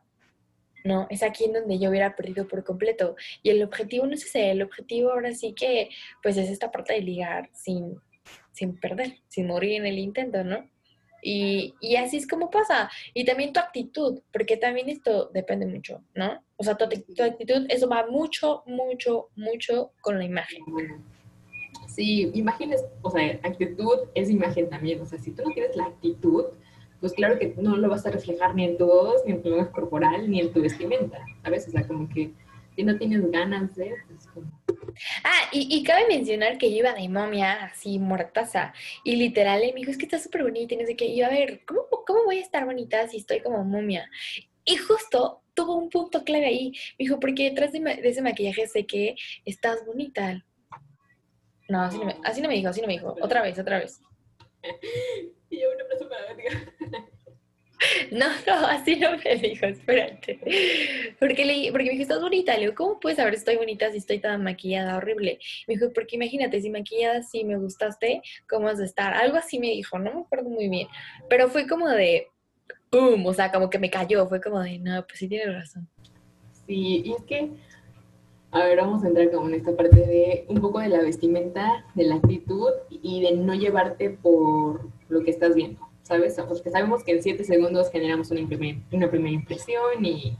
[0.83, 1.07] ¿no?
[1.09, 3.15] Es aquí en donde yo hubiera perdido por completo.
[3.43, 5.89] Y el objetivo no es ese, el objetivo ahora sí que,
[6.21, 7.99] pues es esta parte de ligar sin,
[8.51, 10.69] sin perder, sin morir en el intento, ¿no?
[11.23, 12.89] Y, y, así es como pasa.
[13.13, 16.43] Y también tu actitud, porque también esto depende mucho, ¿no?
[16.57, 20.63] O sea, tu, tu actitud, eso va mucho, mucho, mucho con la imagen.
[21.87, 24.99] Sí, imagen es, o sea, actitud es imagen también.
[25.01, 26.45] O sea, si tú no tienes la actitud,
[27.01, 29.49] pues claro que no lo vas a reflejar ni en tu voz, ni en tu
[29.49, 31.67] lenguaje corporal, ni en tu vestimenta, ¿sabes?
[31.67, 32.31] O sea, como que
[32.75, 34.51] si no tienes ganas de, pues como...
[35.23, 39.79] Ah, y, y, cabe mencionar que yo iba de momia, así mortaza, y literal, me
[39.79, 41.81] dijo, es que está súper bonita, y no sé qué, y yo, a ver, ¿cómo,
[42.05, 44.07] ¿cómo voy a estar bonita si estoy como momia?
[44.63, 48.67] Y justo tuvo un punto clave ahí, me dijo, porque detrás de, de ese maquillaje
[48.67, 50.45] sé que estás bonita.
[51.67, 53.79] No, así no, me, así no me dijo, así no me dijo, otra vez, otra
[53.79, 54.01] vez.
[55.51, 57.05] Y yo una abrazo para
[58.11, 60.39] No, no, así no me dijo, espérate.
[61.19, 62.53] Porque, le, porque me dijo, estás bonita.
[62.53, 64.97] Le digo, ¿cómo puedes saber si estoy bonita si estoy tan maquillada?
[64.97, 65.39] Horrible.
[65.67, 69.13] Me dijo, porque imagínate, si maquillada sí me gustaste, ¿cómo vas a estar?
[69.13, 70.87] Algo así me dijo, no me acuerdo muy bien.
[71.29, 72.27] Pero fue como de,
[72.89, 73.25] ¡pum!
[73.25, 74.27] O sea, como que me cayó.
[74.27, 75.87] Fue como de, no, pues sí tienes razón.
[76.67, 77.49] Sí, y es que,
[78.51, 81.85] a ver, vamos a entrar como en esta parte de un poco de la vestimenta,
[81.95, 85.91] de la actitud y de no llevarte por lo que estás viendo.
[86.03, 86.37] ¿sabes?
[86.47, 88.41] Porque sabemos que en siete segundos generamos una,
[88.91, 90.37] una primera impresión y,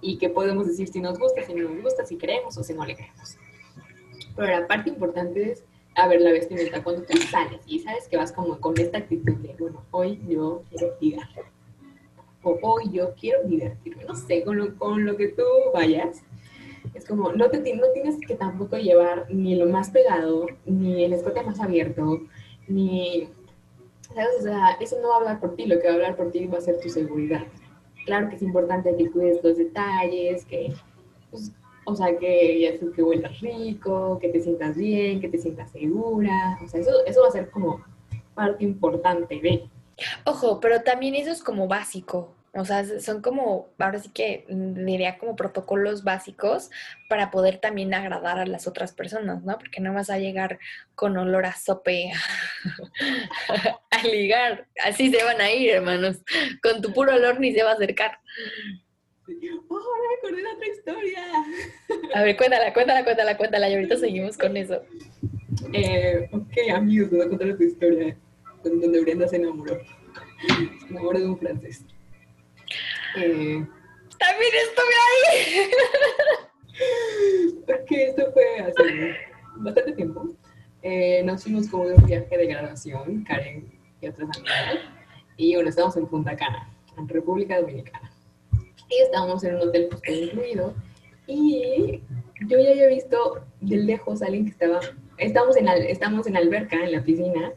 [0.00, 2.74] y que podemos decir si nos gusta, si no nos gusta, si queremos o si
[2.74, 3.36] no le queremos.
[4.36, 8.16] Pero la parte importante es, a ver, la vestimenta, cuando tú sales y sabes que
[8.16, 11.28] vas como con esta actitud de, bueno, hoy yo quiero ligar,
[12.42, 16.22] o hoy yo quiero divertirme, no sé, con lo, con lo que tú vayas,
[16.94, 21.12] es como, no, te, no tienes que tampoco llevar ni lo más pegado, ni el
[21.12, 22.20] escote más abierto,
[22.68, 23.28] ni
[24.38, 26.30] o sea, eso no va a hablar por ti, lo que va a hablar por
[26.30, 27.42] ti va a ser tu seguridad.
[28.06, 30.72] Claro que es importante que cuides los detalles, que,
[31.30, 31.52] pues,
[31.84, 35.70] o sea, que ya sé que huelas rico, que te sientas bien, que te sientas
[35.70, 37.84] segura, o sea, eso, eso va a ser como
[38.34, 39.68] parte importante de.
[40.24, 45.16] Ojo, pero también eso es como básico, o sea, son como, ahora sí que diría
[45.16, 46.70] como protocolos básicos
[47.08, 49.58] para poder también agradar a las otras personas, ¿no?
[49.58, 50.58] Porque no vas a llegar
[50.94, 52.12] con olor a sope
[53.90, 54.66] a ligar.
[54.84, 56.18] Así se van a ir, hermanos.
[56.62, 58.18] Con tu puro olor ni se va a acercar.
[59.68, 61.22] ¡Oh, me acordé de otra historia!
[62.14, 63.70] A ver, cuéntala, cuéntala, cuéntala, cuéntala.
[63.70, 64.82] Y ahorita seguimos con eso.
[65.72, 68.16] Eh, ok, amigos, voy a contar otra historia
[68.62, 69.80] donde Brenda se enamoró.
[70.80, 71.86] Se enamoró de un francés.
[73.16, 73.66] Eh,
[74.18, 75.70] También estuve ahí.
[77.66, 79.16] Porque esto fue hace
[79.56, 80.28] bastante tiempo.
[80.82, 84.78] Eh, nos fuimos como de un viaje de graduación, Karen y otras amigas.
[85.36, 88.10] Y bueno, estábamos en Punta Cana, en República Dominicana.
[88.88, 90.74] Y estábamos en un hotel pues, incluido.
[91.26, 92.02] Y
[92.46, 94.80] yo ya había visto de lejos a alguien que estaba.
[95.18, 97.52] Estamos en, estamos en alberca, en la piscina.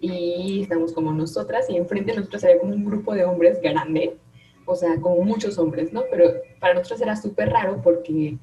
[0.00, 1.68] Y estamos como nosotras.
[1.68, 4.16] Y enfrente de nosotros había como un grupo de hombres grande
[4.70, 6.02] o sea, como muchos hombres, ¿no?
[6.10, 8.38] Pero para nosotros era súper raro porque,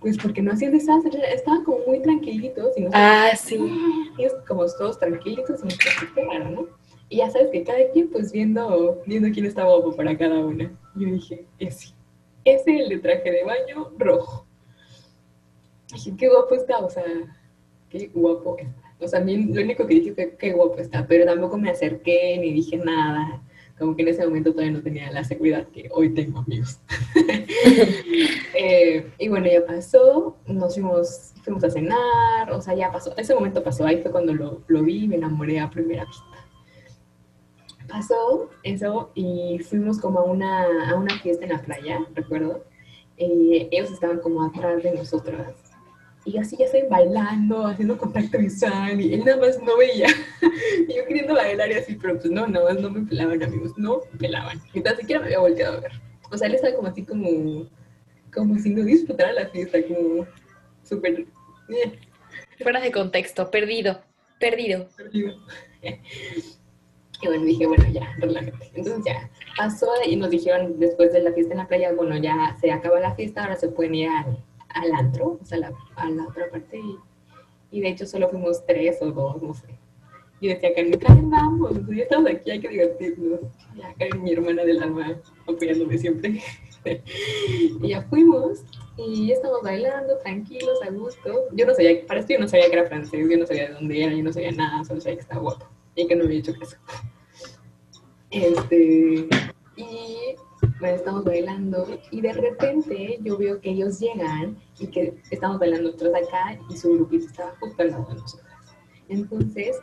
[0.00, 2.76] pues porque no hacían desastre, estaban como muy tranquilitos.
[2.76, 3.58] Y ah, sí.
[4.18, 6.66] Ellos como todos tranquilitos y nosotros súper raro, ¿no?
[7.10, 10.72] Y ya sabes que cada quien pues viendo, viendo quién está guapo para cada una.
[10.94, 11.94] Yo dije, ese,
[12.44, 14.46] ese el de traje de baño rojo.
[15.92, 17.04] Dije, qué guapo está, o sea,
[17.90, 18.94] qué guapo está.
[19.00, 21.70] O sea, a mí lo único que dije fue qué guapo está, pero tampoco me
[21.70, 23.42] acerqué ni dije nada.
[23.80, 26.78] Como que en ese momento todavía no tenía la seguridad que hoy tengo, amigos.
[28.62, 33.16] Eh, y bueno, ya pasó, nos fuimos, fuimos a cenar, o sea, ya pasó.
[33.16, 36.24] Ese momento pasó, ahí fue cuando lo, lo vi me enamoré a primera vista
[37.90, 42.64] pasó eso y fuimos como a una, a una fiesta en la playa, recuerdo.
[43.16, 45.69] Eh, ellos estaban como atrás de nosotras.
[46.32, 50.06] Y así ya estoy bailando, haciendo contacto visual, y él nada más no veía.
[50.88, 53.72] y yo queriendo bailar y así, pero pues no, nada más no me pelaban, amigos,
[53.76, 54.60] no me pelaban.
[54.72, 55.92] Ni tan siquiera me había volteado a ver.
[56.30, 57.68] O sea, él estaba como así como,
[58.32, 60.24] como si no disfrutara la fiesta, como
[60.84, 61.26] súper...
[61.68, 61.98] Eh.
[62.62, 64.00] Fuera de contexto, perdido,
[64.38, 64.88] perdido.
[64.96, 65.34] Perdido.
[67.22, 68.70] Y bueno, dije, bueno, ya, relájate.
[68.72, 72.56] Entonces ya pasó y nos dijeron después de la fiesta en la playa, bueno, ya
[72.58, 74.38] se acaba la fiesta, ahora se pueden ir al,
[74.74, 76.78] al antro, o sea, la, a la otra parte.
[76.78, 76.98] Y,
[77.70, 79.68] y, de hecho solo fuimos tres o dos, no sé.
[80.40, 83.40] Y decía, Karen, Karen, vamos, ya estamos aquí, hay que divertirnos.
[83.76, 86.42] Ya, Karen, mi hermana del alma, apoyándome siempre.
[87.82, 88.64] y ya fuimos
[88.96, 91.46] y estamos bailando, tranquilos, a gusto.
[91.52, 93.74] Yo no sabía, para esto yo no sabía que era francés, yo no sabía de
[93.74, 96.38] dónde era, yo no sabía nada, solo sabía que estaba guapo y que no había
[96.38, 96.76] hecho caso.
[98.30, 99.28] Este,
[99.76, 100.36] y
[100.80, 105.90] bueno, estamos bailando y de repente yo veo que ellos llegan y que estamos bailando
[105.90, 108.54] nosotros acá y su grupito estaba justo al lado de nosotras.
[109.08, 109.78] Entonces,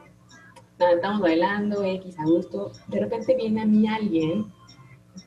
[0.80, 2.72] nada, estamos bailando, X a gusto.
[2.88, 4.52] De repente viene a mí alguien,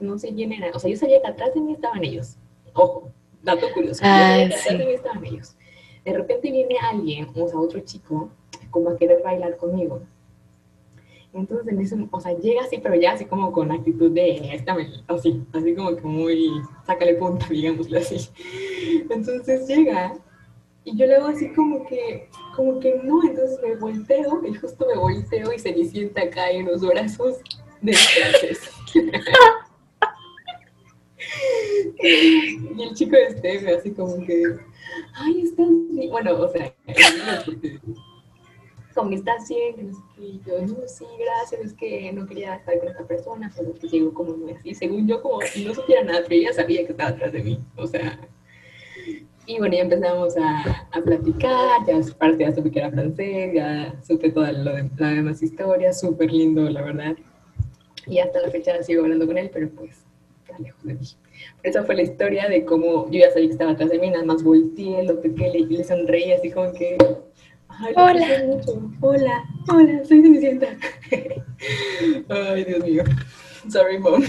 [0.00, 2.36] no sé quién era, o sea, yo sabía que atrás de mí estaban ellos.
[2.74, 4.00] Ojo, dato curioso.
[4.04, 5.56] Atrás de mí estaban ellos.
[6.04, 8.30] De repente viene alguien, o sea, otro chico,
[8.70, 10.02] como a querer bailar conmigo.
[11.32, 14.76] Entonces, en eso, o sea, llega así, pero ya así como con actitud de, esta
[15.06, 16.50] así, así como que muy,
[16.86, 18.28] sácale punta, digámoslo así.
[19.08, 20.14] Entonces llega
[20.84, 24.86] y yo le hago así como que, como que no, entonces me volteo, y justo
[24.86, 27.38] me volteo y se me sienta acá en los brazos
[27.80, 28.70] de francés.
[32.02, 34.42] y el chico este me así como que,
[35.14, 35.66] ay, estás.
[36.10, 36.74] Bueno, o sea,
[38.94, 42.26] como que bien, que no sé qué, y yo, no, sí, gracias, es que no
[42.26, 45.64] quería estar con esta persona, pero pues llegó como muy así, según yo, como si
[45.64, 48.18] no supiera nada, pero ella sabía que estaba atrás de mí, o sea,
[49.46, 53.94] y bueno, ya empezamos a, a platicar, ya parte ya supe que era francés, ya
[54.02, 57.16] supe toda lo de, la demás historia, súper lindo, la verdad,
[58.06, 60.04] y hasta la fecha sigo hablando con él, pero pues,
[60.44, 61.06] está lejos de mí.
[61.62, 64.10] Pero esa fue la historia de cómo yo ya sabía que estaba atrás de mí,
[64.10, 66.98] nada más volteé, lo toqué, le, le sonreí así como que
[67.96, 68.60] hola.
[69.00, 70.66] Hola, hola, soy Cenicienta.
[72.28, 73.04] Ay, Dios mío.
[73.68, 74.22] Sorry, mom.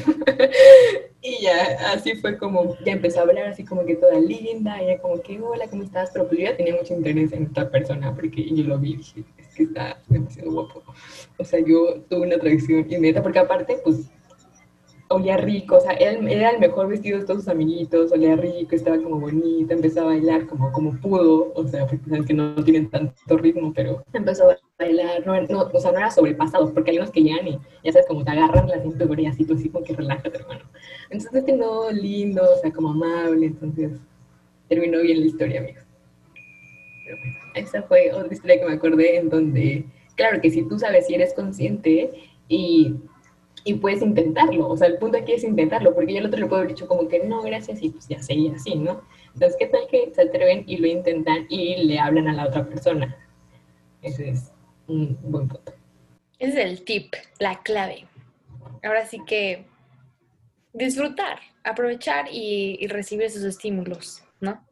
[1.21, 4.99] y ya, así fue como, ya empezó a hablar así como que toda linda, ella
[4.99, 6.12] como que, hola, ¿cómo estás?
[6.12, 8.97] Pero pues yo ya tenía mucho interés en esta persona porque yo lo vi y
[8.97, 10.84] dije, es que está demasiado guapo.
[11.38, 14.10] O sea, yo tuve una atracción inmediata porque aparte, pues,
[15.12, 18.97] olía rico, o sea, era, el mejor vestido de todos sus amiguitos, olía rico, estaba
[18.97, 22.89] como bonita, empezó a bailar como, como pudo, o sea, porque saben que no tienen
[22.89, 26.97] tanto ritmo, pero empezó a bailar, no, no, o sea, no era sobrepasado, porque hay
[26.97, 29.69] unos que llegan y ya sabes, como te agarran la cintura y así, tú así
[29.69, 30.65] como que relájate, hermano.
[31.10, 33.91] Entonces terminó lindo, o sea, como amable, entonces
[34.67, 35.84] terminó bien la historia, amigos.
[37.06, 40.80] Pero bueno, esa fue otra historia que me acordé en donde, claro que si tú
[40.80, 42.12] sabes si eres consciente
[42.47, 42.95] y
[43.63, 44.69] y puedes intentarlo.
[44.69, 46.88] O sea, el punto aquí es intentarlo, porque yo el otro le puedo haber dicho
[46.88, 49.02] como que no, gracias, y pues ya seguía así, ¿no?
[49.34, 52.67] Entonces, ¿qué tal que se atreven y lo intentan y le hablan a la otra
[52.67, 53.15] persona?
[54.02, 54.52] Ese es
[54.88, 55.74] un buen punto.
[56.39, 58.08] Ese es el tip, la clave.
[58.84, 59.65] Ahora sí que
[60.74, 64.65] disfrutar, aprovechar y, recibir esos estímulos, ¿no?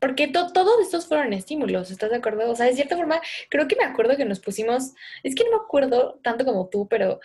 [0.00, 2.50] Porque todos estos fueron estímulos, ¿estás de acuerdo?
[2.50, 3.20] O sea, de cierta forma,
[3.50, 6.88] creo que me acuerdo que nos pusimos, es que no me acuerdo tanto como tú,
[6.88, 7.20] pero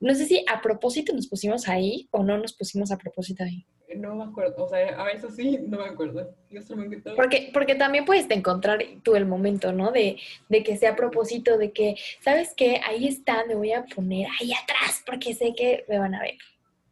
[0.00, 3.64] no sé si a propósito nos pusimos ahí o no nos pusimos a propósito ahí.
[3.96, 6.34] No me acuerdo, o sea, a eso sí, no me acuerdo.
[7.14, 9.92] Porque, porque también puedes encontrar tú el momento, ¿no?
[9.92, 12.80] De, de que sea a propósito, de que, ¿sabes qué?
[12.86, 16.36] Ahí está, me voy a poner ahí atrás porque sé que me van a ver.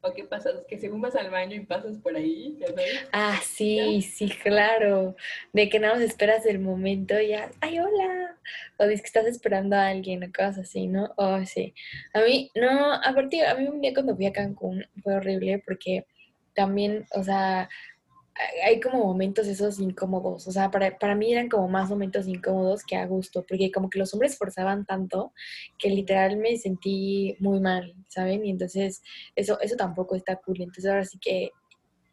[0.03, 0.51] ¿O qué pasa?
[0.69, 3.09] Que según vas al baño y pasas por ahí, ¿ya sabes?
[3.11, 5.17] Ah, sí, sí, claro.
[5.53, 8.24] De que nada más esperas el momento y ya, ¡ay, hola!
[8.79, 11.13] O dices que estás esperando a alguien o cosas así, ¿no?
[11.17, 11.75] Oh, sí.
[12.13, 16.07] A mí, no, aparte, a mí un día cuando fui a Cancún fue horrible porque
[16.55, 17.69] también, o sea,
[18.65, 22.85] hay como momentos esos incómodos, o sea, para, para, mí eran como más momentos incómodos
[22.85, 25.33] que a gusto, porque como que los hombres forzaban tanto
[25.79, 28.45] que literal me sentí muy mal, ¿saben?
[28.45, 29.03] Y entonces
[29.37, 31.51] eso, eso tampoco está cool, entonces ahora sí que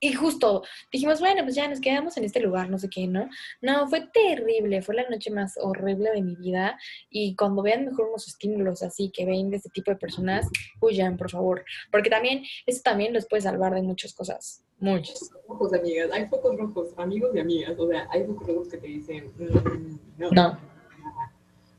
[0.04, 3.30] y justo dijimos, bueno, pues ya nos quedamos en este lugar, no sé qué, ¿no?
[3.62, 6.80] No, fue terrible, fue la noche más horrible de mi vida.
[7.12, 10.50] Y cuando vean mejor unos estímulos así que ven de este tipo de personas,
[10.80, 11.64] huyan, por favor.
[11.92, 14.66] Porque también, eso también los puede salvar de muchas cosas.
[14.80, 15.30] Muchas.
[15.48, 17.76] Rojos, amigas, hay focos rojos, amigos y amigas.
[17.78, 20.32] O sea, hay focos rojos que te dicen, "Mm, no.
[20.32, 20.60] No.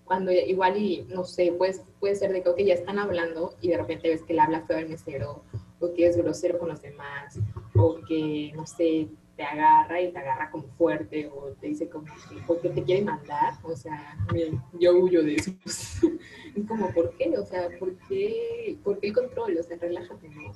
[0.05, 3.79] Cuando igual y, no sé, pues, puede ser de que, ya están hablando y de
[3.79, 5.43] repente ves que le habla feo al mesero,
[5.81, 7.39] o que es grosero con los demás,
[7.75, 12.05] o que, no sé, te agarra y te agarra como fuerte, o te dice como
[12.05, 15.51] que, o que te quiere mandar, o sea, me- yo huyo de eso.
[15.65, 17.37] es como, ¿por qué?
[17.39, 19.57] O sea, ¿por qué, ¿por qué el control?
[19.59, 20.53] O sea, relájate, ¿no?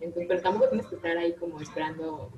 [0.00, 2.30] Entonces, pero tampoco tienes que estar ahí como esperando,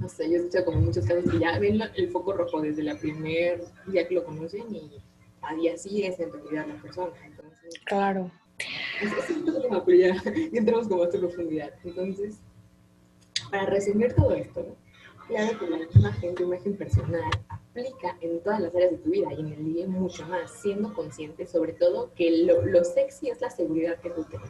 [0.00, 2.82] no sé, yo he escuchado como muchos casos que ya ven el foco rojo desde
[2.82, 5.02] la primer día que lo conocen y
[5.42, 7.12] a día sí es en realidad la persona.
[7.26, 8.30] Entonces, Claro.
[9.02, 9.98] es, es un tema, pero
[10.52, 11.74] ya entramos como a su profundidad.
[11.84, 12.40] Entonces,
[13.52, 14.74] para resumir todo esto,
[15.28, 19.28] claro que la imagen, tu imagen personal, aplica en todas las áreas de tu vida
[19.30, 23.42] y en el día mucho más, siendo consciente sobre todo que lo, lo sexy es
[23.42, 24.48] la seguridad que tú tienes.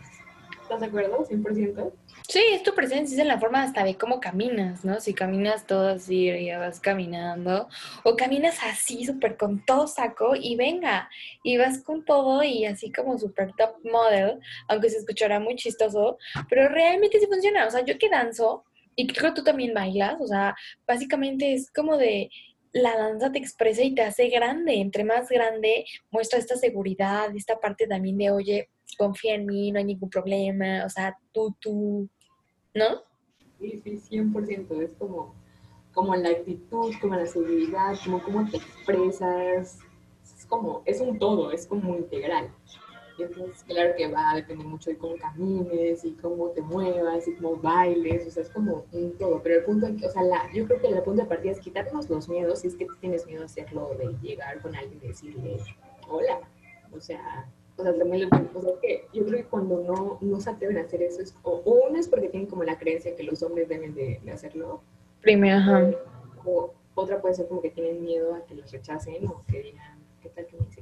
[0.63, 1.27] ¿Estás de acuerdo?
[1.27, 1.93] ¿100%?
[2.29, 5.01] Sí, es tu presencia, es en la forma hasta de cómo caminas, ¿no?
[5.01, 7.69] Si caminas todo así, ya vas caminando,
[8.05, 11.11] o caminas así, súper con todo saco, y venga,
[11.43, 14.39] y vas con todo y así como súper top model,
[14.69, 16.17] aunque se escuchará muy chistoso,
[16.49, 17.67] pero realmente sí funciona.
[17.67, 18.65] O sea, yo que danzo,
[18.97, 20.55] y creo que tú también bailas, o sea,
[20.87, 22.31] básicamente es como de
[22.73, 24.75] la danza te expresa y te hace grande.
[24.75, 28.69] Entre más grande, muestra esta seguridad, esta parte también de, oye,
[28.99, 32.09] confía en mí, no hay ningún problema, o sea, tú, tú,
[32.75, 33.03] ¿no?
[33.61, 34.83] Sí, sí, 100%.
[34.83, 35.35] Es como,
[35.93, 39.79] como la actitud, como la seguridad, como cómo te expresas.
[40.39, 42.51] Es como, es un todo, es como integral.
[43.25, 47.35] Entonces, claro que va a depender mucho de cómo camines y cómo te muevas y
[47.35, 49.41] cómo bailes, o sea, es como un todo.
[49.43, 52.09] Pero el punto, o sea, la, yo creo que el punto de partida es quitarnos
[52.11, 55.57] los miedos, si es que tienes miedo a hacerlo, de llegar con alguien y decirle,
[56.09, 56.41] hola,
[56.95, 60.41] o sea, o sea, también lo- o sea, que yo creo que cuando no, no
[60.41, 63.23] se atreven a hacer eso, es, o, uno es porque tienen como la creencia que
[63.23, 64.83] los hombres deben de, de hacerlo,
[65.23, 65.91] Primero, ajá.
[66.45, 69.99] o otra puede ser como que tienen miedo a que los rechacen o que digan,
[70.21, 70.82] ¿qué tal que me dice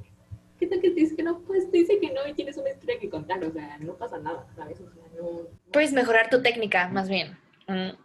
[0.61, 1.41] ¿Qué tal que te dice que no?
[1.41, 4.19] Pues te dice que no y tienes una historia que contar, o sea, no pasa
[4.19, 4.79] nada, ¿sabes?
[4.79, 5.47] O sea, no...
[5.73, 7.35] Puedes mejorar tu técnica, más bien.
[7.67, 7.97] Mm.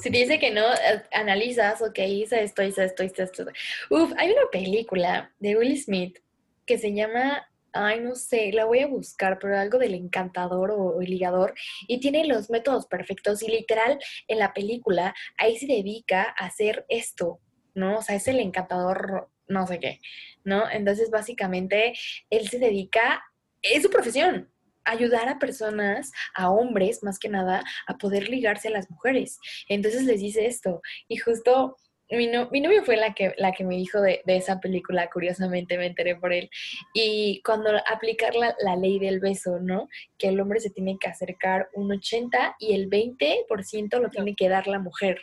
[0.00, 3.46] Si te dice que no, eh, analizas, ok, hice esto, hice esto, hice esto.
[3.90, 6.20] Uf, hay una película de Will Smith
[6.64, 10.76] que se llama, ay, no sé, la voy a buscar, pero algo del encantador o,
[10.76, 11.54] o el ligador,
[11.88, 13.98] y tiene los métodos perfectos, y literal,
[14.28, 17.40] en la película, ahí se dedica a hacer esto,
[17.74, 17.98] ¿no?
[17.98, 20.00] O sea, es el encantador, no sé qué,
[20.44, 20.68] ¿no?
[20.70, 21.94] Entonces, básicamente,
[22.30, 23.22] él se dedica,
[23.62, 24.50] es su profesión,
[24.84, 29.38] ayudar a personas, a hombres más que nada, a poder ligarse a las mujeres.
[29.68, 30.82] Entonces les dice esto.
[31.08, 31.76] Y justo
[32.10, 35.08] mi, no- mi novio fue la que, la que me dijo de, de esa película,
[35.10, 36.50] curiosamente me enteré por él.
[36.92, 39.88] Y cuando aplicar la, la ley del beso, ¿no?
[40.18, 44.50] Que el hombre se tiene que acercar un 80 y el 20% lo tiene que
[44.50, 45.18] dar la mujer.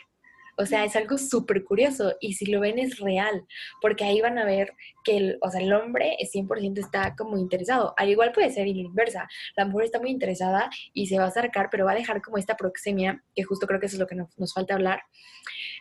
[0.56, 3.46] O sea, es algo súper curioso y si lo ven es real,
[3.80, 4.74] porque ahí van a ver
[5.04, 7.94] que el, o sea, el hombre es 100% está como interesado.
[7.96, 9.28] Al igual puede ser inversa.
[9.56, 12.38] La mujer está muy interesada y se va a acercar, pero va a dejar como
[12.38, 15.02] esta proxemia, que justo creo que eso es lo que nos falta hablar,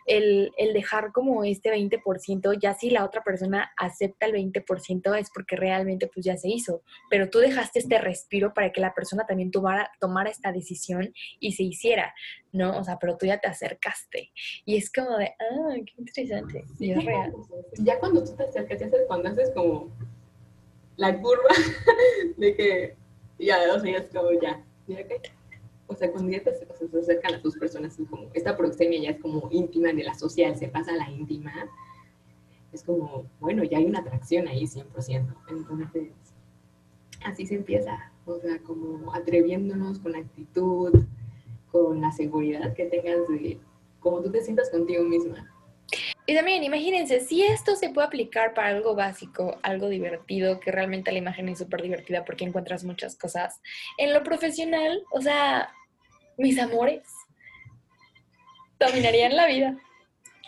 [0.05, 5.29] el, el dejar como este 20%, ya si la otra persona acepta el 20% es
[5.33, 9.25] porque realmente pues ya se hizo, pero tú dejaste este respiro para que la persona
[9.25, 9.91] también tomara,
[10.29, 12.13] esta decisión y se hiciera,
[12.51, 12.77] ¿no?
[12.77, 14.31] O sea, pero tú ya te acercaste.
[14.65, 17.33] Y es como de, ah, qué interesante, y es real.
[17.79, 19.89] Ya cuando tú te acercas, ya sabes, cuando haces como
[20.97, 21.49] la curva
[22.37, 22.95] de que
[23.39, 24.97] ya, o sea, ya es como ya, ya
[25.91, 28.55] o sea, cuando ya te, o sea, se acercan a tus personas, es como, esta
[28.55, 31.53] proxemia ya es como íntima de la social, se pasa a la íntima,
[32.71, 35.35] es como, bueno, ya hay una atracción ahí 100%.
[35.49, 36.09] Entonces,
[37.25, 41.03] así se empieza, o sea, como atreviéndonos con la actitud,
[41.71, 43.59] con la seguridad que tengas de
[43.99, 45.51] cómo tú te sientas contigo misma.
[46.25, 51.11] Y también, imagínense, si esto se puede aplicar para algo básico, algo divertido, que realmente
[51.11, 53.61] la imagen es súper divertida porque encuentras muchas cosas,
[53.97, 55.73] en lo profesional, o sea,
[56.41, 57.07] mis amores,
[58.79, 59.77] dominarían la vida.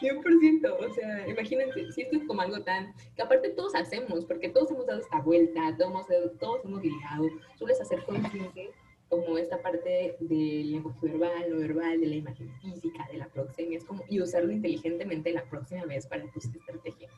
[0.02, 4.50] 100%, o sea, imagínense, si esto es como algo tan, que aparte todos hacemos, porque
[4.50, 8.72] todos hemos dado esta vuelta, todos hemos, todos hemos ligado, sueles hacer consciente
[9.08, 13.80] como esta parte del lenguaje verbal, no verbal, de la imagen física, de la proxemia,
[14.10, 17.12] y usarlo inteligentemente la próxima vez para tus estrategias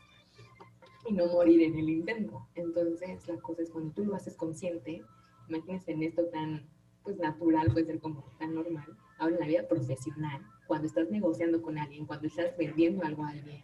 [1.07, 2.47] y no morir en el intento.
[2.55, 5.03] Entonces, la cosa es cuando tú lo haces consciente,
[5.47, 6.67] imagínense en esto tan,
[7.05, 11.61] pues, natural, puede ser como tan normal, ahora en la vida profesional, cuando estás negociando
[11.61, 13.61] con alguien, cuando estás vendiendo algo a alguien,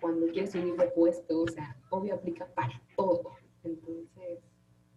[0.00, 3.36] cuando quieres subir de puesto, o sea, obvio aplica para todo.
[3.64, 4.40] Entonces,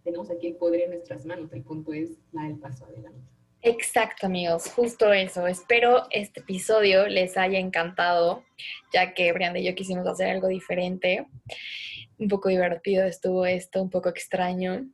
[0.03, 3.21] tenemos aquí el poder en nuestras manos, el punto es dar el paso adelante.
[3.63, 5.45] Exacto, amigos, justo eso.
[5.45, 8.43] Espero este episodio les haya encantado,
[8.91, 11.27] ya que Brianda y yo quisimos hacer algo diferente.
[12.17, 14.87] Un poco divertido estuvo esto, un poco extraño,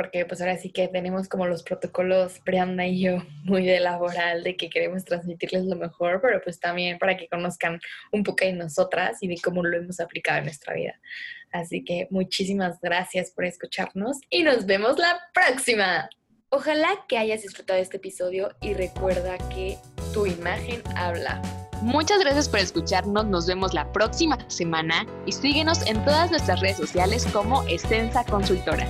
[0.00, 4.42] porque pues ahora sí que tenemos como los protocolos, Brianda y yo, muy de laboral,
[4.42, 7.78] de que queremos transmitirles lo mejor, pero pues también para que conozcan
[8.10, 10.98] un poco de nosotras y de cómo lo hemos aplicado en nuestra vida.
[11.52, 16.08] Así que muchísimas gracias por escucharnos y nos vemos la próxima.
[16.48, 19.76] Ojalá que hayas disfrutado este episodio y recuerda que
[20.14, 21.42] tu imagen habla.
[21.82, 26.78] Muchas gracias por escucharnos, nos vemos la próxima semana y síguenos en todas nuestras redes
[26.78, 28.86] sociales como Extensa Consultora.